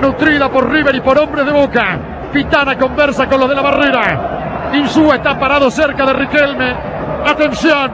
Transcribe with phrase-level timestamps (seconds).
[0.00, 1.98] Nutrida por River y por hombre de boca.
[2.32, 4.70] Pitana conversa con los de la barrera.
[4.72, 6.74] Insúa está parado cerca de Riquelme.
[7.26, 7.90] Atención,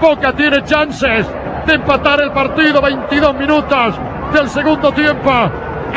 [0.00, 1.26] Boca tiene chances
[1.66, 2.80] de empatar el partido.
[2.80, 3.94] 22 minutos
[4.32, 5.30] del segundo tiempo.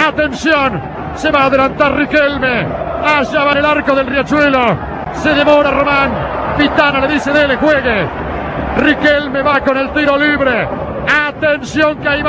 [0.08, 0.82] Atención,
[1.16, 2.68] se va a adelantar Riquelme.
[3.04, 4.78] Allá va en el arco del Riachuelo.
[5.14, 6.12] Se demora Román.
[6.58, 8.08] Pitana le dice, dele, juegue.
[8.78, 10.68] Riquelme va con el tiro libre.
[11.28, 12.24] Atención que ahí.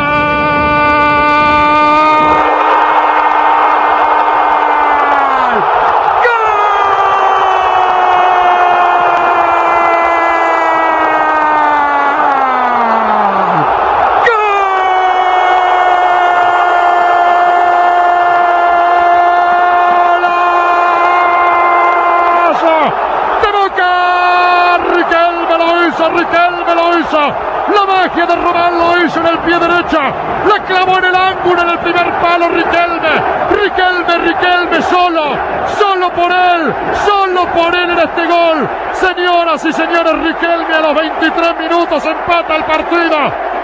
[26.09, 27.19] Riquelme lo hizo.
[27.19, 29.99] La magia de Román lo hizo en el pie derecho.
[30.01, 33.15] La clavó en el ángulo en el primer palo Riquelme.
[33.51, 35.37] Riquelme, Riquelme solo.
[35.79, 36.73] Solo por él.
[37.05, 38.69] Solo por él en este gol.
[38.93, 43.17] Señoras y señores, Riquelme a los 23 minutos empata el partido.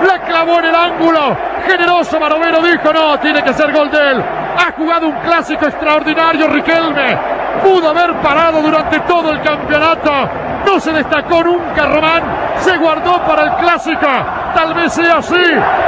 [0.06, 1.36] La clavó en el ángulo.
[1.66, 4.24] Generoso Barovero dijo no, tiene que ser gol de él.
[4.58, 7.18] Ha jugado un clásico extraordinario Riquelme.
[7.62, 10.10] Pudo haber parado durante todo el campeonato
[10.66, 12.22] no se destacó nunca Román,
[12.58, 14.06] se guardó para el clásico,
[14.54, 15.34] tal vez así.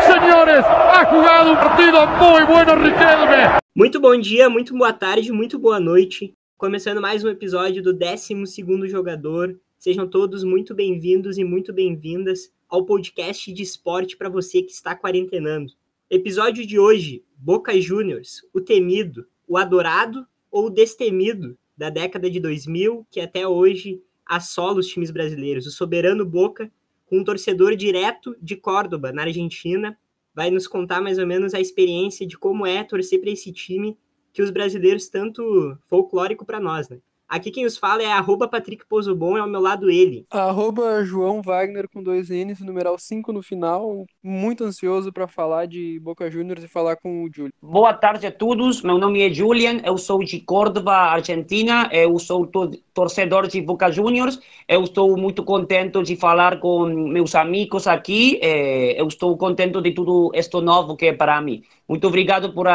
[0.07, 3.61] Senhores, ha jugado um partido muito bueno Riquelme.
[3.75, 6.35] Muito bom dia, muito boa tarde, muito boa noite.
[6.57, 9.57] Começando mais um episódio do 12º Jogador.
[9.79, 14.97] Sejam todos muito bem-vindos e muito bem-vindas ao podcast de esporte para você que está
[14.97, 15.73] quarentenando.
[16.11, 22.41] Episódio de hoje, Boca Juniors, o temido, o adorado ou o destemido da década de
[22.41, 25.67] 2000, que até hoje assola os times brasileiros.
[25.67, 26.71] O soberano Boca,
[27.09, 29.99] com um torcedor direto de Córdoba, na Argentina,
[30.35, 33.99] vai nos contar mais ou menos a experiência de como é torcer para esse time
[34.33, 37.01] que os brasileiros tanto folclórico para nós, né?
[37.29, 40.25] Aqui quem os fala é arroba Patrick Pozobon, é ao meu lado ele.
[40.31, 44.07] Arroba João Wagner com dois N's, numeral 5 no final.
[44.23, 47.53] Muito ansioso para falar de Boca Juniors e falar com o Júlio.
[47.61, 52.51] Boa tarde a todos, meu nome é Julian, eu sou de Córdoba, Argentina, eu sou
[52.95, 59.07] torcedor de Boca Juniors, eu estou muito contente de falar com meus amigos aqui, eu
[59.07, 61.63] estou contente de tudo isto novo que é para mim.
[61.87, 62.67] Muito obrigado por,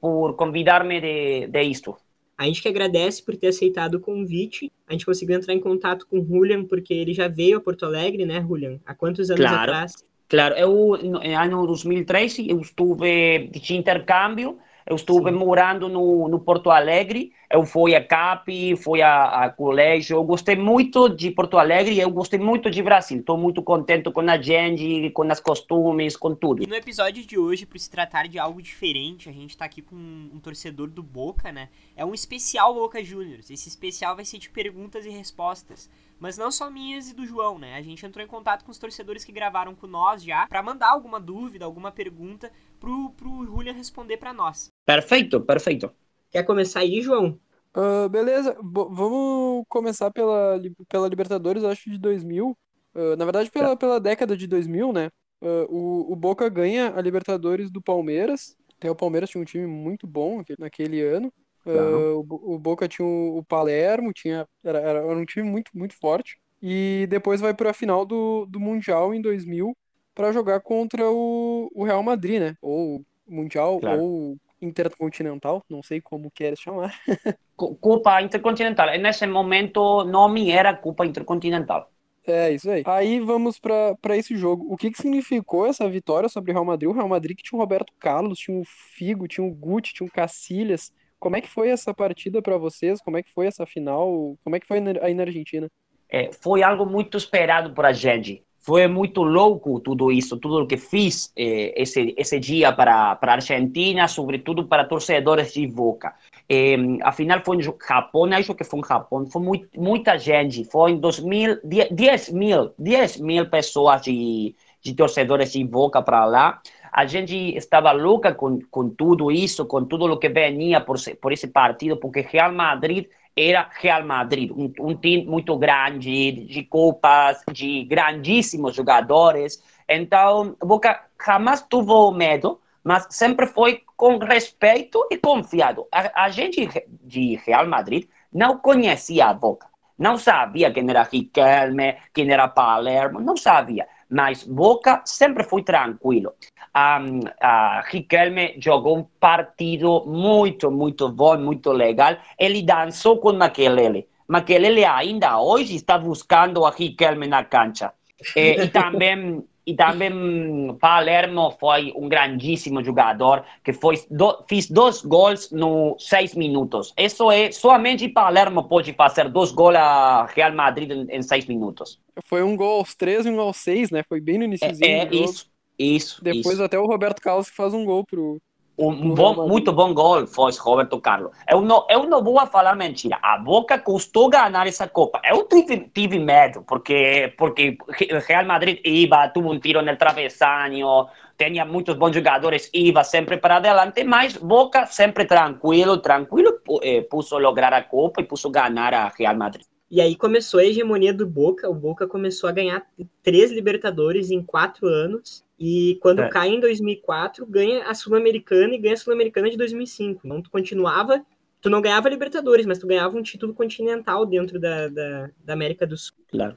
[0.00, 1.94] por convidar-me de, de isto.
[2.36, 4.72] A gente que agradece por ter aceitado o convite.
[4.88, 7.84] A gente conseguiu entrar em contato com o Julian, porque ele já veio a Porto
[7.84, 8.80] Alegre, né, Julian?
[8.84, 9.92] Há quantos anos claro, atrás?
[10.28, 15.36] Claro, eu, no ano 2013, eu estive de intercâmbio eu estive Sim.
[15.36, 20.56] morando no, no Porto Alegre, eu fui a CAP, fui a, a colégio, eu gostei
[20.56, 23.20] muito de Porto Alegre e eu gostei muito de Brasil.
[23.20, 26.62] Estou muito contente com a gente, com as costumes, com tudo.
[26.62, 29.80] E no episódio de hoje, por se tratar de algo diferente, a gente está aqui
[29.80, 31.68] com um, um torcedor do Boca, né?
[31.96, 33.50] É um especial Boca Juniors.
[33.50, 37.58] Esse especial vai ser de perguntas e respostas mas não só minhas e do João,
[37.58, 37.76] né?
[37.76, 40.90] A gente entrou em contato com os torcedores que gravaram com nós já para mandar
[40.90, 44.68] alguma dúvida, alguma pergunta pro, pro Julian responder para nós.
[44.86, 45.90] Perfeito, perfeito.
[46.30, 47.38] Quer começar aí, João?
[47.76, 52.50] Uh, beleza, Bo vamos começar pela, pela Libertadores, acho, de 2000.
[52.50, 52.56] Uh,
[52.94, 53.76] ah, na verdade, pela, tá.
[53.76, 55.10] pela década de 2000, né?
[55.42, 58.56] Uh, o, o Boca ganha a Libertadores do Palmeiras.
[58.78, 61.32] Até o Palmeiras tinha um time muito bom naquele ano.
[61.66, 65.94] Uh, o, o, Boca tinha o, o Palermo, tinha, era, era, um time muito, muito
[65.98, 66.38] forte.
[66.62, 69.76] E depois vai para a final do, do Mundial em 2000
[70.14, 72.56] para jogar contra o, o Real Madrid, né?
[72.62, 74.02] Ou Mundial claro.
[74.02, 76.94] ou Intercontinental, não sei como queres chamar.
[77.56, 78.86] Copa Intercontinental.
[78.98, 81.90] Nesse momento, o nome era Copa Intercontinental.
[82.26, 82.82] É, isso aí.
[82.86, 84.66] Aí vamos para esse jogo.
[84.72, 86.88] O que, que significou essa vitória sobre o Real Madrid?
[86.88, 90.06] O Real Madrid que tinha o Roberto Carlos, tinha o Figo, tinha o Guti, tinha
[90.06, 90.90] o Cacilhas.
[91.18, 93.00] Como é que foi essa partida para vocês?
[93.00, 94.36] Como é que foi essa final?
[94.42, 95.70] Como é que foi aí na Argentina?
[96.10, 98.44] É, foi algo muito esperado por a gente.
[98.64, 103.32] Foi muito louco tudo isso, tudo o que fiz eh, esse esse dia para para
[103.32, 106.14] a Argentina, sobretudo para torcedores de Boca.
[106.48, 110.92] Eh, afinal foi no Japão, acho que foi no Japão, foi muito, muita gente, foi
[110.92, 111.60] em 2000,
[111.90, 116.62] 10 mil, 10 mil pessoas de, de torcedores de Boca para lá
[116.94, 121.32] a gente estava louca com, com tudo isso, com tudo o que vinha por, por
[121.32, 123.06] esse partido, porque Real Madrid
[123.36, 129.60] era Real Madrid, um, um time muito grande, de copas, de grandíssimos jogadores.
[129.88, 135.88] Então, Boca jamais teve medo, mas sempre foi com respeito e confiado.
[135.90, 136.68] A, a gente
[137.02, 139.66] de Real Madrid não conhecia a Boca,
[139.98, 146.34] não sabia quem era Riquelme, quem era Palermo, não sabia mas Boca sempre foi tranquilo.
[146.76, 152.16] Um, a Riquelme jogou um partido muito, muito bom, muito legal.
[152.38, 154.08] Ele dançou com Makelele.
[154.26, 157.92] Makelele ainda hoje está buscando a Riquelme na cancha.
[158.34, 165.02] Eh, e também e também Palermo foi um grandíssimo jogador que foi do, fez dois
[165.02, 166.92] gols nos seis minutos.
[166.98, 171.98] Isso é somente Palermo pode fazer dois gols a Real Madrid em, em seis minutos.
[172.24, 174.02] Foi um gol aos três e um aos seis, né?
[174.08, 174.66] Foi bem no início.
[174.66, 175.46] É, é isso,
[175.78, 176.22] isso.
[176.22, 176.64] Depois isso.
[176.64, 178.38] até o Roberto Carlos que faz um gol pro,
[178.76, 181.30] um bom, muito bom gol foi Roberto Carlos.
[181.48, 183.18] Eu não, eu não vou falar mentira.
[183.22, 185.20] A Boca custou ganhar essa Copa.
[185.24, 187.78] Eu tive, tive medo, porque, porque
[188.26, 191.06] Real Madrid ia, teve um tiro no travessanho,
[191.38, 197.38] tinha muitos bons jogadores, ia sempre para adelante, mas Boca sempre tranquilo, tranquilo, eh, puso
[197.38, 199.66] lograr a Copa e puso ganhar a Real Madrid.
[199.90, 201.70] E aí começou a hegemonia do Boca.
[201.70, 202.84] O Boca começou a ganhar
[203.22, 205.44] três Libertadores em quatro anos.
[205.58, 206.28] E quando é.
[206.28, 210.22] cai em 2004, ganha a Sul-Americana e ganha a Sul-Americana de 2005.
[210.24, 211.24] Então tu continuava,
[211.60, 215.86] tu não ganhava Libertadores, mas tu ganhava um título continental dentro da, da, da América
[215.86, 216.16] do Sul.
[216.30, 216.56] Claro.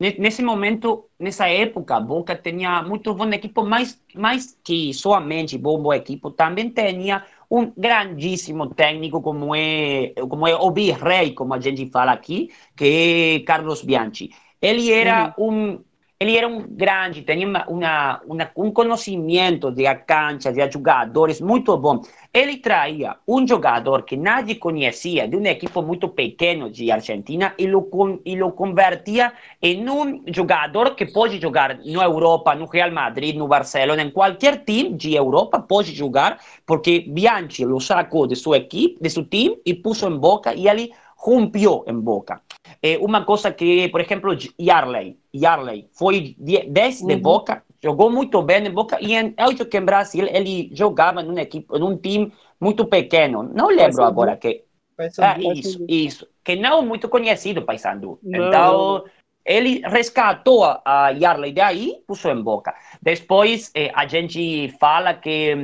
[0.00, 5.92] Nesse momento, nessa época, Boca tinha muito bom equipe, mais, mais que somente bom, bom
[5.92, 11.90] equipe, também tinha um grandíssimo técnico como é, como é o virrei, como a gente
[11.90, 14.30] fala aqui, que é Carlos Bianchi.
[14.62, 15.72] Ele era uhum.
[15.74, 15.84] um
[16.20, 17.66] ele era um grande, tinha
[18.56, 22.02] um conhecimento da cancha, de jogadores muito bom.
[22.34, 27.68] Ele traía um jogador que nadie conhecia, de uma equipe muito pequeno de Argentina, e
[27.68, 27.88] lo,
[28.24, 29.32] e lo convertia
[29.62, 34.64] em um jogador que pode jogar na Europa, no Real Madrid, no Barcelona, em qualquer
[34.64, 39.56] time de Europa pode jogar, porque Bianchi lo sacou de sua equipe, de seu time,
[39.64, 42.42] e pôs em Boca, e ele rompió en Boca.
[42.80, 47.20] Eh, una cosa que, por ejemplo, Yarley, Yarley foi desde uhum.
[47.20, 51.38] Boca, jogou muito bem em Boca e eu acho que em Brasil ele jogava num
[51.38, 53.42] equipe, num time muito pequeno.
[53.42, 54.64] Não lembro agora que
[55.18, 58.18] ah, isso, isso, que não muito conhecido Paysandu.
[58.22, 59.04] Não, então
[59.44, 62.74] ele resgatou a Yarley daí, puxou em Boca.
[63.02, 65.56] Depois eh, a gente fala que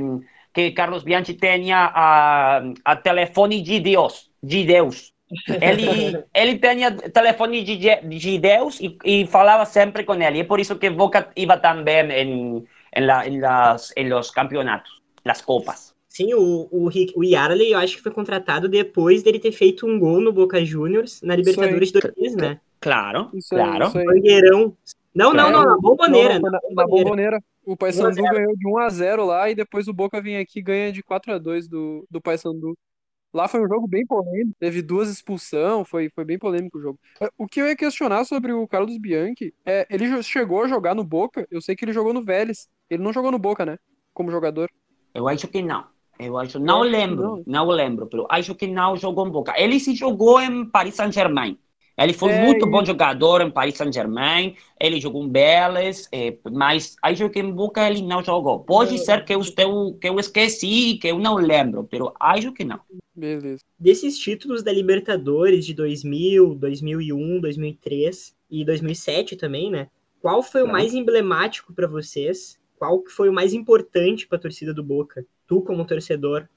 [0.55, 5.14] que Carlos Bianchi tinha a, a telefone de Deus, de Deus.
[5.61, 10.41] Ele, ele tinha telefone de, de Deus e, e, falava sempre com ele.
[10.41, 12.65] É por isso que Boca ia também em,
[12.97, 15.95] em, la, em, las, em los campeonatos, las copas.
[16.09, 19.99] Sim, o, o, o Yarley eu acho que foi contratado depois dele ter feito um
[19.99, 22.61] gol no Boca Juniors na Libertadores 2000, né?
[22.81, 23.91] Claro, isso claro.
[23.91, 24.77] Banheirão.
[25.15, 26.39] Não, não, não, na bomboneira.
[26.39, 27.43] Não, na, na bomboneira.
[27.65, 30.63] O Paysandu ganhou de 1 a 0 lá e depois o Boca vem aqui e
[30.63, 32.77] ganha de 4 a 2 do, do Paysandu.
[33.35, 37.01] Lá foi um jogo bem polêmico, teve duas expulsões, foi, foi bem polêmico o jogo.
[37.21, 40.95] É, o que eu ia questionar sobre o Carlos Bianchi é, ele chegou a jogar
[40.95, 43.77] no Boca, eu sei que ele jogou no Vélez, ele não jogou no Boca, né,
[44.13, 44.71] como jogador.
[45.13, 45.85] Eu acho que não.
[46.17, 49.53] Eu acho, não lembro, não, não lembro, mas acho que não jogou em Boca.
[49.57, 51.59] Ele se jogou em Paris Saint-Germain.
[51.97, 56.97] Ele foi é, muito bom jogador em Paris Saint-Germain, ele jogou em Beles, é, mas
[57.01, 58.61] acho que em Boca ele não jogou.
[58.61, 58.99] Pode é.
[58.99, 62.81] ser que eu, que eu esqueci, que eu não lembro, mas acho que não.
[63.15, 63.63] Beleza.
[63.79, 69.89] Desses títulos da Libertadores de 2000, 2001, 2003 e 2007 também, né?
[70.21, 72.59] Qual foi o mais emblemático para vocês?
[72.77, 75.25] Qual foi o mais importante para a torcida do Boca?
[75.47, 76.49] Tu como torcedor?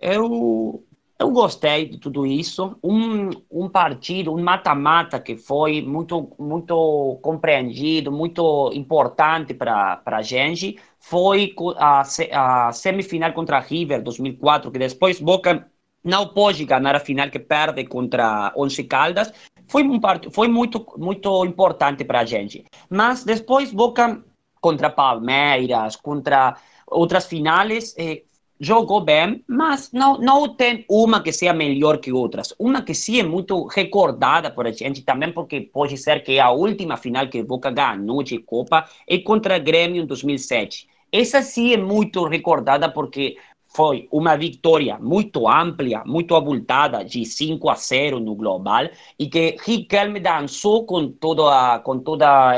[0.00, 0.84] Eu
[1.18, 2.78] eu gostei de tudo isso.
[2.82, 10.78] Um, um partido, um mata-mata que foi muito, muito compreendido, muito importante para a gente,
[11.00, 12.02] foi a,
[12.32, 15.70] a semifinal contra a River 2004, que depois Boca
[16.04, 19.32] não pôde ganhar a final que perde contra Once Caldas.
[19.68, 20.30] Foi, um part...
[20.30, 22.64] foi muito, muito importante para a gente.
[22.90, 24.22] Mas depois Boca
[24.60, 28.22] contra Palmeiras, contra outras finais, eh,
[28.60, 32.54] jogou bem, mas não, não tem uma que seja melhor que outras.
[32.58, 36.50] Uma que sim é muito recordada por a gente também, porque pode ser que a
[36.50, 40.88] última final que Boca ganhou de Copa é contra Grêmio em 2007.
[41.12, 43.36] Essa sim é muito recordada porque
[43.68, 49.56] foi uma vitória muito ampla, muito abultada, de 5 a 0 no global, e que
[49.60, 52.54] Riquelme dançou com toda com toda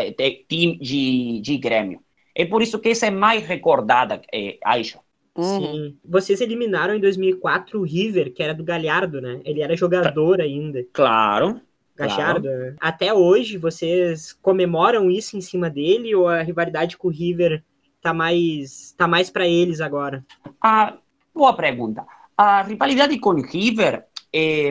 [0.48, 2.00] time de, de Grêmio.
[2.34, 5.00] É por isso que essa é mais recordada, é, acho.
[5.38, 5.60] Uhum.
[5.60, 5.96] Sim.
[6.04, 9.40] Vocês eliminaram em 2004 o River, que era do Galhardo, né?
[9.44, 10.84] Ele era jogador ainda.
[10.92, 11.60] Claro.
[11.96, 12.48] Galhardo.
[12.48, 12.76] Claro.
[12.80, 17.62] Até hoje, vocês comemoram isso em cima dele ou a rivalidade com o River
[18.02, 20.26] tá mais, tá mais para eles agora?
[20.60, 20.96] Ah,
[21.32, 22.04] boa pergunta.
[22.36, 24.70] A rivalidade com o River é,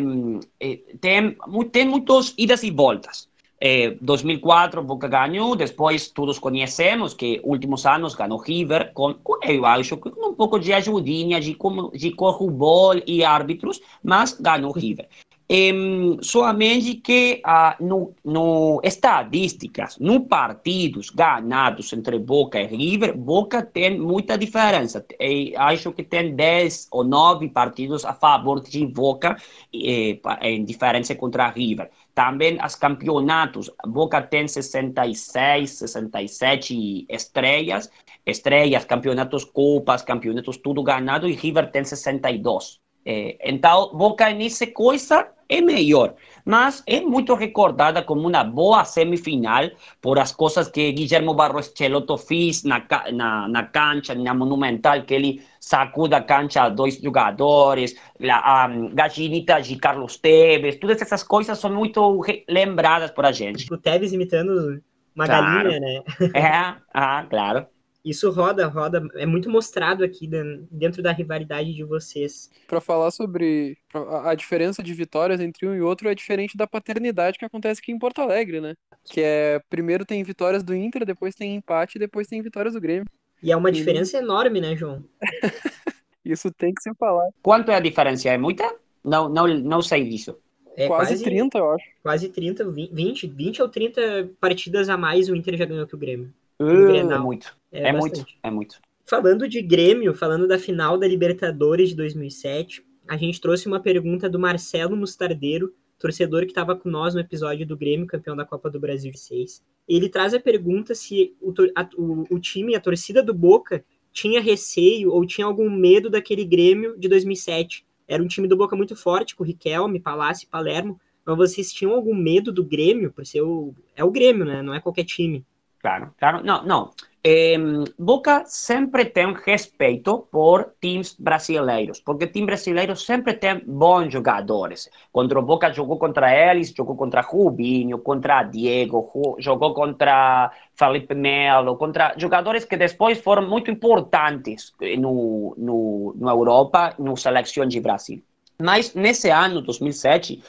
[0.60, 1.38] é, tem,
[1.72, 3.30] tem muitas idas e voltas.
[3.60, 9.98] Eh, 2004 Boca ganhou, depois todos conhecemos que últimos anos ganhou River com, eu acho
[9.98, 11.58] que um pouco de ajudinha de,
[11.94, 15.08] de corrubol e árbitros, mas ganhou River.
[15.50, 23.64] Em, somente que ah, no, no estadísticas, no partidos ganhados entre Boca e River, Boca
[23.64, 25.06] tem muita diferença.
[25.18, 29.38] E acho que tem 10 ou 9 partidos a favor de Boca
[29.74, 31.90] eh, em diferença contra River.
[32.18, 37.92] Também os campeonatos, Boca tem 66, 67 estrelas,
[38.26, 42.82] estrelas, campeonatos, copas, campeonatos, tudo ganhado, e River tem 62.
[43.10, 49.70] Eh, então, Boca nessa coisa é melhor, mas é muito recordada como uma boa semifinal
[50.02, 55.14] por as coisas que Guillermo Barros Celotto fez na, na, na cancha, na Monumental, que
[55.14, 57.96] ele sacou da cancha dois jogadores,
[58.30, 63.74] a, a Gaginita de Carlos Tevez, todas essas coisas são muito lembradas por a gente.
[63.74, 64.84] O Tevez imitando
[65.16, 65.70] uma claro.
[65.70, 66.04] galinha, né?
[66.36, 67.68] É, ah, claro.
[68.08, 70.30] Isso roda, roda, é muito mostrado aqui
[70.72, 72.50] dentro da rivalidade de vocês.
[72.66, 73.78] Para falar sobre
[74.24, 77.92] a diferença de vitórias entre um e outro é diferente da paternidade que acontece aqui
[77.92, 78.76] em Porto Alegre, né?
[79.04, 83.06] Que é primeiro tem vitórias do Inter, depois tem empate, depois tem vitórias do Grêmio.
[83.44, 84.22] E é uma diferença e...
[84.22, 85.04] enorme, né, João?
[86.24, 87.28] Isso tem que ser falar.
[87.42, 88.30] Quanto é a diferença?
[88.30, 88.74] É muita?
[89.04, 90.38] Não, não, não sei disso.
[90.78, 91.86] É quase, quase 30, eu acho.
[92.02, 95.98] Quase 30, 20, 20 ou 30 partidas a mais o Inter já ganhou que o
[95.98, 96.34] Grêmio.
[96.60, 97.56] Uh, é muito.
[97.78, 98.80] É, é muito, é muito.
[99.06, 104.28] Falando de Grêmio, falando da final da Libertadores de 2007, a gente trouxe uma pergunta
[104.30, 108.70] do Marcelo Mustardeiro, torcedor que estava com nós no episódio do Grêmio, campeão da Copa
[108.70, 109.64] do Brasil de 6.
[109.88, 114.42] Ele traz a pergunta se o, a, o, o time, a torcida do Boca, tinha
[114.42, 117.86] receio ou tinha algum medo daquele Grêmio de 2007.
[118.08, 122.16] Era um time do Boca muito forte, com Riquelme, Palácio, Palermo, mas vocês tinham algum
[122.16, 123.12] medo do Grêmio?
[123.12, 123.76] Por ser o...
[123.96, 124.62] É o Grêmio, né?
[124.62, 125.46] Não é qualquer time.
[125.80, 126.44] Claro, claro.
[126.44, 126.94] No, no.
[127.30, 127.58] Eh,
[128.00, 134.90] Boca sempre tem respeito por times brasileiros, porque time brasileiro sempre tem bons jogadores.
[135.12, 141.76] Contra o Boca jogou contra eles, jogou contra Rubinho, contra Diego, jogou contra Felipe Melo,
[141.76, 148.24] contra jogadores que depois foram muito importantes no, no, na Europa, no seleção de Brasil.
[148.58, 150.42] Mas nesse ano, 2007,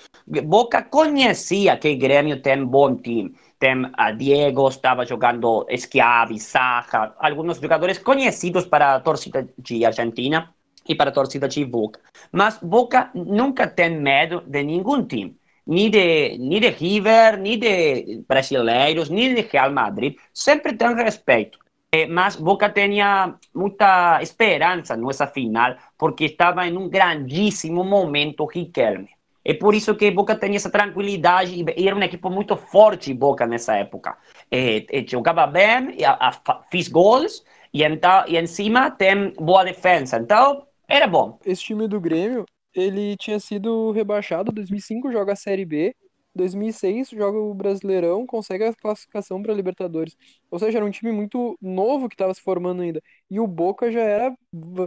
[0.45, 7.59] Boca conhecia que Grêmio tem bom time tem a Diego, estava jogando Schiavi, Saja, alguns
[7.59, 10.55] jogadores conhecidos para a torcida de Argentina
[10.89, 12.01] e para a torcida de Boca.
[12.33, 18.25] Mas Boca nunca tem medo de nenhum time, nem de, nem de River, nem de
[18.29, 20.17] brasileiros, nem de Real Madrid.
[20.33, 21.59] Sempre tem respeito.
[21.93, 29.18] Eh, mas Boca tinha muita esperança nessa final, porque estava em um grandíssimo momento Riquelme.
[29.49, 33.47] É por isso que Boca tem essa tranquilidade e era um equipe muito forte, Boca,
[33.47, 34.15] nessa época.
[34.51, 36.31] É, é, jogava bem, a,
[36.71, 40.19] fiz gols e, então, e em cima tem boa defesa.
[40.19, 41.39] Então, era bom.
[41.47, 45.97] Esse time do Grêmio, ele tinha sido rebaixado, 2005 joga a Série B,
[46.39, 50.17] 2006 joga o Brasileirão, consegue a classificação para Libertadores.
[50.51, 53.03] Ou seja, era um time muito novo que estava se formando ainda.
[53.31, 54.35] E o Boca já era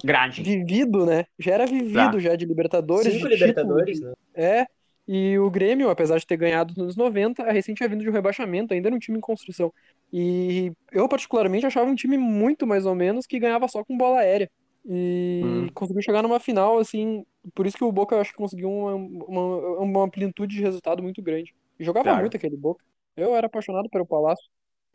[0.03, 1.25] grande, vivido, né?
[1.37, 3.13] Já era vivido já de Libertadores.
[3.13, 4.17] Cinco de Libertadores, título.
[4.35, 4.59] né?
[4.59, 4.65] É.
[5.07, 8.09] E o Grêmio, apesar de ter ganhado nos anos 90, a recente tinha vindo de
[8.09, 9.73] um rebaixamento, ainda era um time em construção.
[10.13, 14.19] E eu, particularmente, achava um time muito mais ou menos que ganhava só com bola
[14.19, 14.49] aérea.
[14.85, 15.67] E hum.
[15.73, 17.23] conseguiu chegar numa final, assim.
[17.53, 21.03] Por isso que o Boca, eu acho que conseguiu uma, uma, uma plenitude de resultado
[21.03, 21.53] muito grande.
[21.79, 22.21] E jogava claro.
[22.21, 22.83] muito aquele Boca.
[23.15, 24.45] Eu era apaixonado pelo Palácio.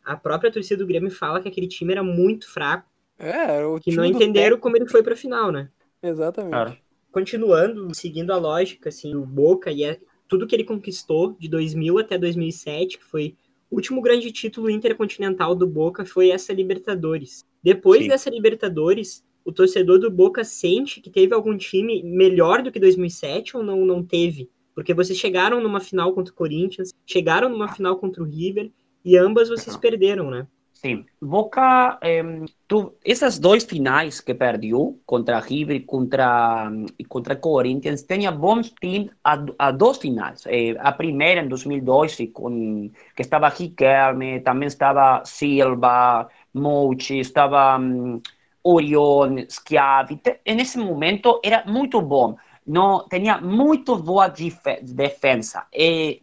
[0.04, 2.88] A própria torcida do Grêmio fala que aquele time era muito fraco.
[3.18, 5.68] É, o que não entenderam como ele foi pra final, né?
[6.02, 6.52] Exatamente.
[6.52, 6.76] Claro.
[7.10, 11.98] Continuando, seguindo a lógica, assim, o Boca e é tudo que ele conquistou de 2000
[11.98, 13.36] até 2007, que foi
[13.70, 17.44] o último grande título intercontinental do Boca, foi essa Libertadores.
[17.62, 18.08] Depois Sim.
[18.08, 23.56] dessa Libertadores, o torcedor do Boca sente que teve algum time melhor do que 2007
[23.56, 24.50] ou não, não teve?
[24.74, 28.72] Porque vocês chegaram numa final contra o Corinthians, chegaram numa final contra o River
[29.04, 30.48] e ambas vocês perderam, né?
[30.72, 31.06] Sim.
[31.22, 32.22] Boca, eh,
[32.66, 36.70] tu, essas dois finais que perdeu contra River e contra,
[37.08, 40.44] contra Corinthians, tinha bons times a, a duas finais.
[40.46, 47.78] Eh, a primeira em 2002, com, que estava Riquelme, também estava Silva, Mouchi, estava...
[47.78, 48.20] Um,
[48.68, 52.36] Orion, Schiavi, nesse momento era muito bom.
[52.66, 55.66] Não, tinha muito boa defesa.
[55.72, 56.20] E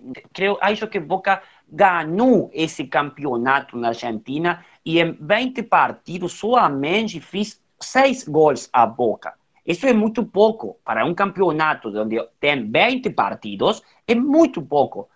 [0.60, 8.28] acho que Boca ganhou esse campeonato na Argentina e em 20 partidos somente fez seis
[8.28, 9.34] gols a Boca.
[9.66, 15.08] Isso é muito pouco para um campeonato onde tem 20 partidos, é muito pouco.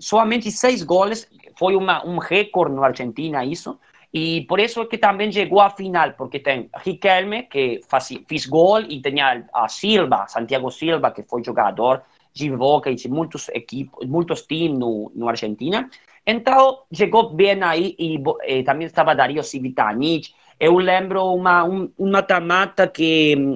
[0.00, 1.28] somente seis goles,
[1.58, 3.78] foi um recorde no Argentina isso,
[4.12, 8.80] e por isso que também chegou à final, porque tem Riquelme, que faz, fez gol,
[8.80, 14.06] e tinha a Silva, Santiago Silva, que foi jogador de Boca e de muitos equipos,
[14.06, 15.90] muitos times no, no Argentina.
[16.26, 20.32] Então, chegou bem aí, e, e também estava Dario Civitanic.
[20.58, 22.12] Eu lembro uma, um, um
[22.94, 23.54] que,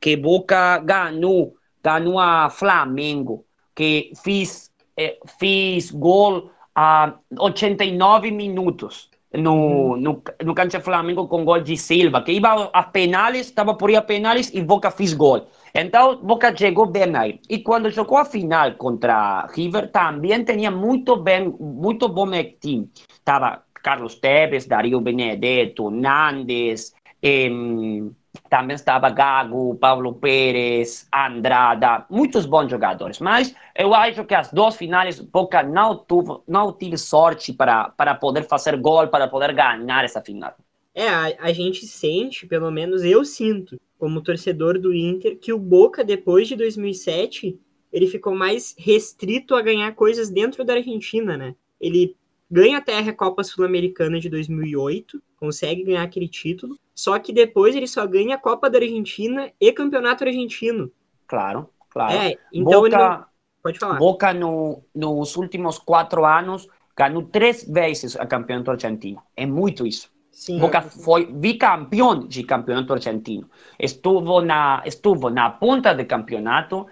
[0.00, 3.44] que Boca ganhou, ganhou a Flamengo,
[3.74, 11.60] que fez, eh, fez gol a 89 minutos no, no, no cancha Flamengo com gol
[11.60, 12.40] de Silva, que ia
[12.72, 15.48] a penales, estava por ir a penales e Boca fez gol.
[15.74, 17.40] Então, Boca chegou bem aí.
[17.48, 22.88] E quando jogou a final contra River, também tinha muito bem, muito bom time.
[23.12, 28.10] Estava Carlos Tevez, Dario Benedetto, Nandes, em,
[28.48, 33.18] também estava Gago, Pablo Pérez, Andrada, muitos bons jogadores.
[33.18, 38.14] Mas eu acho que as duas finais, Boca não, tuvo, não tive sorte para, para
[38.14, 40.54] poder fazer gol, para poder ganhar essa final.
[40.94, 45.58] É, a, a gente sente, pelo menos eu sinto, como torcedor do Inter, que o
[45.58, 47.58] Boca, depois de 2007,
[47.92, 51.54] ele ficou mais restrito a ganhar coisas dentro da Argentina, né?
[51.80, 52.16] Ele
[52.54, 57.88] ganha até a Recopa Sul-Americana de 2008, consegue ganhar aquele título, só que depois ele
[57.88, 60.88] só ganha a Copa da Argentina e Campeonato Argentino.
[61.26, 62.12] Claro, claro.
[62.12, 63.24] É, então Boca, ele não...
[63.60, 63.98] Pode falar.
[63.98, 69.20] Boca no, nos últimos quatro anos ganhou três vezes a Campeonato Argentino.
[69.36, 70.08] É muito isso.
[70.30, 73.48] Sim, Boca foi bicampeão de campeonato argentino.
[73.78, 76.86] Estuvo na, estuvo na ponta do campeonato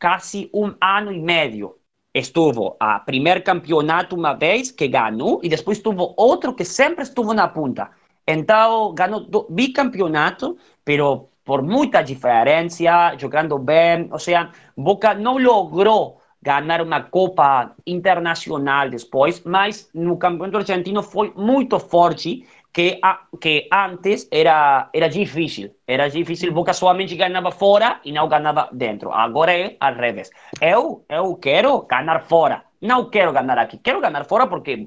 [0.00, 1.77] quase um ano e meio.
[2.14, 7.34] Estuvo a primeiro campeonato uma vez que ganhou e depois tuvo outro que sempre estuvo
[7.34, 7.90] na ponta.
[8.26, 14.08] Então ganhou bicampeonato, pero por muita diferença, jogando bem.
[14.10, 21.32] Ou seja, Boca não logrou ganhar uma Copa Internacional depois, mas no campeonato argentino foi
[21.36, 25.74] muito forte que, a, que antes era, era difícil.
[25.86, 29.12] Era difícil, Boca somente ganhava fora e não ganhava dentro.
[29.12, 30.30] Agora é ao revés.
[30.60, 32.64] Eu, eu quero ganhar fora.
[32.80, 33.78] Não quero ganhar aqui.
[33.78, 34.84] Quero ganhar fora porque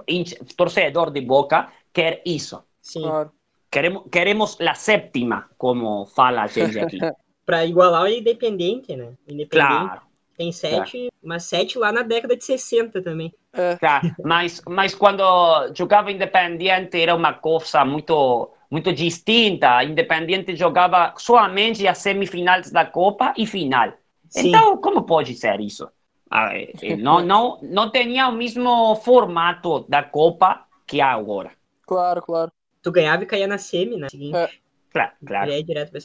[0.55, 2.63] torcedor de Boca quer isso.
[2.81, 3.01] Sim.
[3.03, 3.31] Claro.
[3.69, 6.99] Queremos, queremos a sétima, como fala a gente aqui.
[7.45, 9.13] Para igualar o Independente, né?
[9.27, 10.01] Independente Claro.
[10.37, 13.33] Tem sete, mas sete lá na década de 60 também.
[13.79, 15.23] Claro, mas, mas quando
[15.75, 19.83] jogava Independiente era uma coisa muito, muito distinta.
[19.83, 23.93] Independiente jogava somente as semifinais da Copa e final.
[24.29, 24.47] Sim.
[24.47, 25.89] Então, como pode ser isso?
[26.29, 31.51] Ah, eh, eh, Não, não, não tinha o mesmo formato da Copa que há agora.
[31.85, 32.51] Claro, claro.
[32.81, 34.07] Tu ganhava e caía na semi, né?
[34.09, 34.49] Seguinte, É.
[34.91, 35.51] Claro, claro.
[35.51, 36.01] já ia direto pra.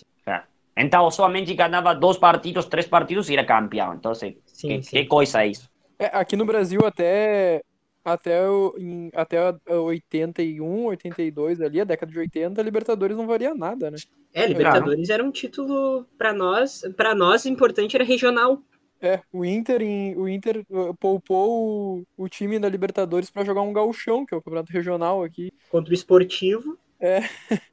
[0.77, 3.95] Então, somente ganhava dois partidos, três partidos e era campeão.
[3.95, 4.13] Então,
[4.47, 5.03] Sim, que, sim.
[5.03, 5.69] que coisa é isso?
[5.99, 7.63] É, aqui no Brasil, até,
[8.05, 13.17] até, o, em, até a- a 81, 82 ali, a década de 80, a Libertadores
[13.17, 13.97] não valia nada, né?
[14.33, 18.63] É, Libertadores era um título pra nós, para nós importante era regional.
[19.01, 23.61] É, o Inter, em, o Inter uh, poupou o, o time da Libertadores pra jogar
[23.63, 25.53] um gauchão, que é o campeonato regional aqui.
[25.69, 26.77] contra o Esportivo.
[27.01, 27.21] É.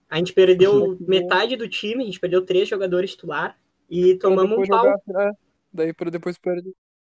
[0.10, 3.58] A gente perdeu metade do time, a gente perdeu três jogadores titular
[3.90, 4.86] e pra tomamos um pau.
[5.08, 5.32] jogar- é,
[5.72, 6.72] daí pra depois perder.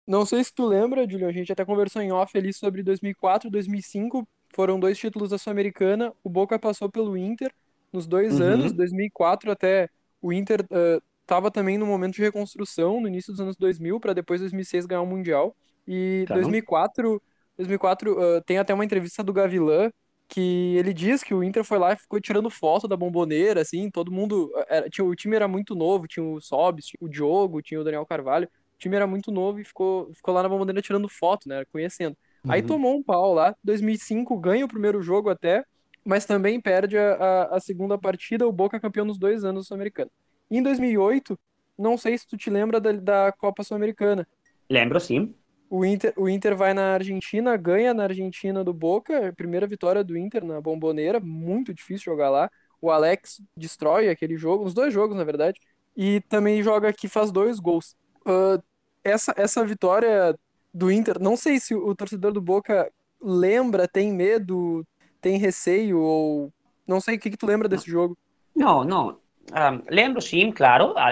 [0.07, 3.51] Não sei se tu lembra, Julio, a gente até conversou em off ali sobre 2004
[3.51, 7.51] 2005, foram dois títulos da Sul-Americana, o Boca passou pelo Inter
[7.93, 8.47] nos dois Uhum.
[8.47, 9.89] anos, 2004 até
[10.21, 14.13] o Inter uh, tava também no momento de reconstrução, no início dos anos 2000, para
[14.13, 15.57] depois 2006 ganhar o Mundial.
[15.89, 16.43] E Claro.
[16.43, 17.23] 2004,
[17.57, 19.91] 2004 uh, tem até uma entrevista do Gavilan
[20.29, 23.91] que ele diz que o Inter foi lá e ficou tirando foto da bomboneira, assim,
[23.91, 27.63] todo mundo, era, tinha, o time era muito novo, tinha o Sobis, tinha o Diogo,
[27.63, 30.83] tinha o Daniel Carvalho, o time era muito novo e ficou, ficou lá na bomboneira
[30.83, 32.17] tirando foto, né, conhecendo.
[32.49, 32.63] Aí Uhum.
[32.63, 35.65] tomou um pau lá, 2005 ganha o primeiro jogo até,
[36.05, 40.11] mas também perde a, a, a segunda partida, o Boca campeão nos dois anos sul-americano.
[40.51, 41.39] Em 2008,
[41.79, 44.27] não sei se tu te lembra da, da Copa Sul-Americana,
[44.71, 45.35] Lembro, sim.
[45.71, 50.17] O Inter, o Inter vai na Argentina, ganha na Argentina do Boca, primeira vitória do
[50.17, 52.51] Inter na Bomboneira, muito difícil jogar lá.
[52.81, 55.61] O Alex destrói aquele jogo, os dois jogos, na verdade,
[55.97, 57.97] e também joga aqui, faz dois gols.
[58.27, 58.61] Ah,
[59.03, 60.39] essa, essa vitória
[60.73, 64.87] do Inter, não sei se o torcedor do Boca lembra, tem medo,
[65.21, 66.53] tem receio, ou
[66.87, 68.17] não sei o que, que tu lembra desse jogo.
[68.55, 69.19] Não, não.
[69.53, 71.11] Ah, lembro sim, claro, ah,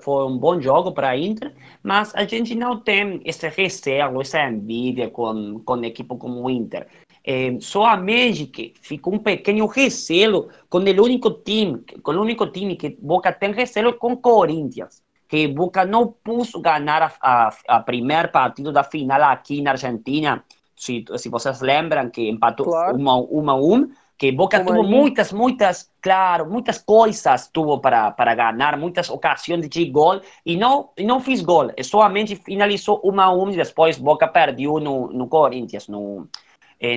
[0.00, 4.20] foi um um bom jogo para a Inter, mas a gente não tem esse receio,
[4.20, 6.86] essa envidia com, com equipe como o Inter.
[7.24, 12.74] Eh, somente que ficou um pequeno receio com o único time, com o único time
[12.76, 15.02] que Boca tem receio com Corinthians.
[15.28, 20.42] que Boca não pôs ganhar a, a, a primeiro partido da final aqui na Argentina.
[20.76, 22.96] Se, se vocês lembram que empatou Claro.
[22.96, 24.84] uma, uma a um, que Boca Como tuvo aí.
[24.84, 30.90] muitas, muitas, claro, muitas coisas tuvo para, para ganhar, muitas ocasiões de gol e não,
[30.96, 35.08] e não fiz gol, e somente finalizou uma a um e depois Boca perdeu no,
[35.12, 36.28] no Corinthians, no,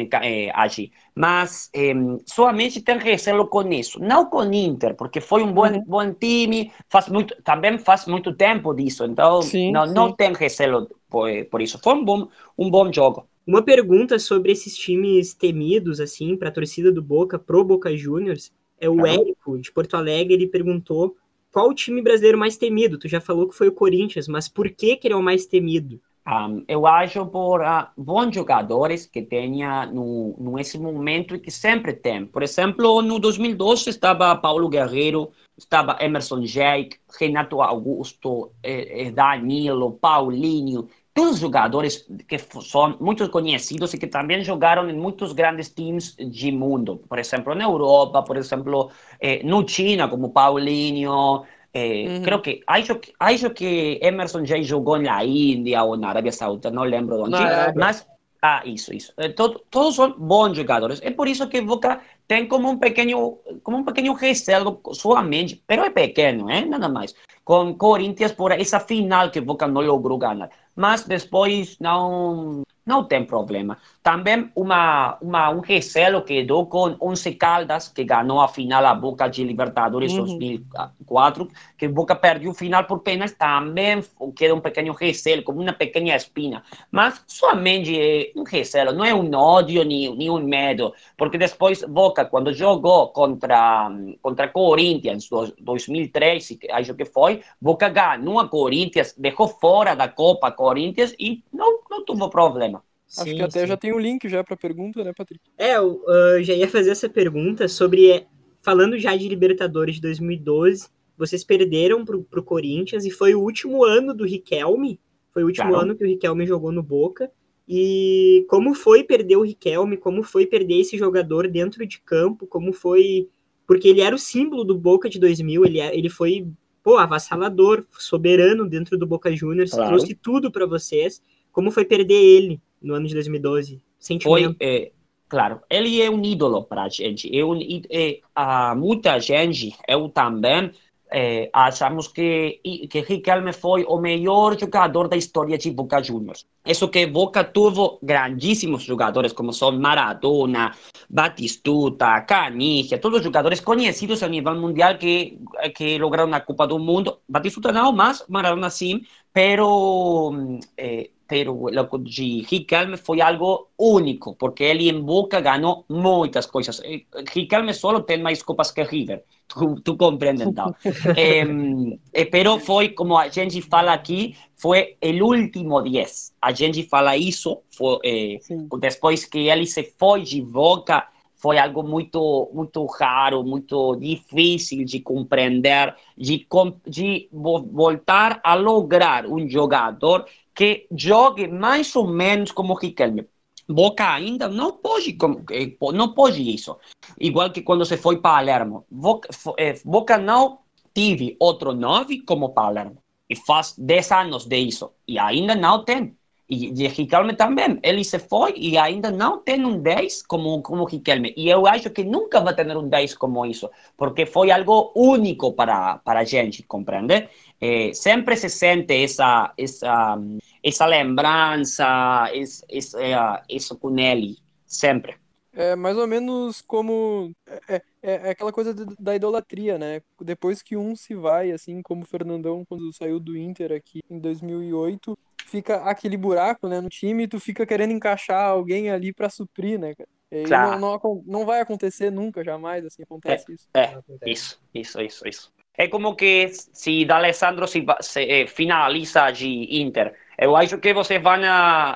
[0.10, 0.91] ca- eh, aqui.
[1.15, 1.93] Mas eh,
[2.25, 5.86] somente tem recelo com isso, não com Inter, porque foi um bom, Uhum.
[5.86, 10.15] bom time, faz muito, também faz muito tempo disso, então Sim, não, não sim.
[10.15, 11.79] tem recelo por, por isso.
[11.84, 13.27] Foi um bom, um bom jogo.
[13.45, 18.51] Uma pergunta sobre esses times temidos, assim, para a torcida do Boca, pro Boca Juniors,
[18.80, 19.21] é o Claro.
[19.21, 21.15] Érico, de Porto Alegre, ele perguntou
[21.51, 22.97] qual o time brasileiro mais temido?
[22.97, 25.45] Tu já falou que foi o Corinthians, mas por que, que ele é o mais
[25.45, 25.99] temido?
[26.25, 31.93] Um, eu acho por ah, bons jogadores que tenha no, nesse momento e que sempre
[31.93, 32.25] tem.
[32.25, 40.88] Por exemplo, no 2012 estava Paulo Guerreiro, estava Emerson Jake, Renato Augusto, eh, Danilo, Paulinho,
[41.13, 46.52] todos jogadores que são muito conhecidos e que também jogaram em muitos grandes times de
[46.52, 47.02] mundo.
[47.10, 51.43] Por exemplo, na Europa, por exemplo, eh, no China, como Paulinho.
[51.74, 52.21] Eh, Uhum.
[52.24, 56.84] Creo que acho, acho que Emerson já jogou na Índia ou na Arábia Saudita, não
[56.84, 57.36] lembro onde.
[57.36, 57.74] Arábia.
[57.78, 58.06] Mas,
[58.41, 59.13] ah, isso, isso.
[59.17, 61.00] Eh, todo- todos são bons jogadores.
[61.02, 65.84] É por isso que Boca tem como um pequeno, como um pequeno recelo somente, pero
[65.84, 67.15] é pequeno, é nada mais.
[67.45, 70.50] Com Corinthians por essa final que Boca não logrou ganhar.
[70.75, 73.77] Mas depois não não tem problema.
[74.04, 78.96] Também uma, uma, um recelo que dou com Once Caldas, que ganhou a final a
[78.96, 80.18] Boca de Libertadores Uhum.
[80.18, 84.04] 2004, que Boca perdeu o final por penas, também
[84.36, 86.64] queda um pequeno recelo, como uma pequena espina.
[86.90, 91.84] Mas somente é um recelo, não é um ódio nem, nem um medo, porque depois
[91.84, 93.90] Boca, quando jogou contra,
[94.22, 100.08] contra Corinthians, em 2013, que acho que foi, Boca ganhou a Corinthians, deixou fora da
[100.08, 102.84] Copa Corinthians e não, não teve problema.
[103.17, 103.67] Acho Sim, que até sim.
[103.67, 105.43] já tem um link já pra pergunta, né, Patrick?
[105.58, 108.26] É, eu ah, já ia fazer essa pergunta sobre, é,
[108.62, 113.84] falando já de Libertadores de 2012, vocês perderam pro, pro Corinthians e foi o último
[113.84, 115.00] ano do Riquelme,
[115.34, 115.84] foi o último Claro.
[115.86, 117.30] ano que o Riquelme jogou no Boca,
[117.67, 122.74] e como foi perder o Riquelme, como foi perder esse jogador dentro de campo, como
[122.74, 123.28] foi...
[123.67, 126.47] Porque ele era o símbolo do Boca de 2000, ele, é- ele foi,
[126.84, 129.89] pô, avassalador, soberano dentro do Boca Juniors, Claro.
[129.89, 131.21] trouxe tudo para vocês.
[131.52, 133.82] Como foi perder ele no ano de 2012?
[134.22, 134.58] Foi, Sentimento.
[134.60, 134.91] é,
[135.30, 137.28] claro, ele é um ídolo para a gente.
[137.28, 140.72] Í- é, há muita gente, eu também,
[141.13, 146.46] é, achamos que, que Riquelme foi o melhor jogador da história de Boca Juniors.
[146.65, 150.74] Isso que Boca teve grandíssimos jogadores, como são Maradona,
[151.10, 155.38] Batistuta, Canigia, todos jogadores conhecidos a nível mundial que,
[155.76, 157.20] que lograram a Copa do Mundo.
[157.28, 159.02] Batistuta não, mas Maradona sim,
[159.34, 160.34] pero...
[160.78, 166.82] eh, pero lo de Riquelme foi algo único, porque ele em Boca ganhou muitas coisas.
[166.84, 170.76] Eh, Riquelme só tem mais copas que River, tu, tu compreende então.
[171.15, 176.34] Em, eh, pero foi, como a gente fala aqui, foi o último 10.
[176.41, 178.67] A gente fala isso, foi, eh, Sim.
[178.80, 185.00] depois que ele se foi de Boca, foi algo muito muito raro, muito difícil de
[185.00, 186.46] compreender, de,
[186.86, 190.26] de vo- voltar a lograr um jogador
[190.62, 193.26] que jogue mais ou menos como Riquelme.
[193.67, 195.17] Boca ainda não pode,
[195.52, 196.78] eh, não pode isso.
[197.19, 198.86] Igual que quando se foi Palermo.
[198.88, 200.60] Boca, fo- eh, Boca não
[200.93, 202.97] tive outro nove como Palermo.
[203.28, 204.91] E faz 10 anos de isso.
[205.08, 206.15] E ainda não tem.
[206.47, 207.80] E de Riquelme também.
[207.82, 211.34] Ele se foi e ainda não tem um 10 como, como Riquelme.
[211.36, 213.67] E eu acho que nunca vai ter um 10 como isso.
[213.97, 217.30] Porque foi algo único para, para a gente, compreende?
[217.62, 220.17] Eh, sempre se sente essa, essa,
[220.63, 224.38] essa lembrança, esse, esse, eh, isso com ele.
[224.65, 225.15] Sempre.
[225.54, 227.32] É mais ou menos como.
[227.67, 230.02] É, é, é aquela coisa de- da idolatria, né?
[230.21, 234.17] Depois que um se vai, assim como o Fernandão, quando saiu do Inter aqui em
[234.17, 239.30] 2008, fica aquele buraco, né, no time e tu fica querendo encaixar alguém ali pra
[239.30, 240.10] suprir, né, cara?
[240.32, 240.80] E Claro.
[240.80, 243.67] não, não, não vai acontecer nunca, jamais, assim, acontece isso.
[243.74, 245.52] É, isso, isso, isso, isso.
[245.82, 250.13] É como que se D'Alessandro se, se eh, finaliza de Inter.
[250.38, 251.39] Eu acho que vocês vão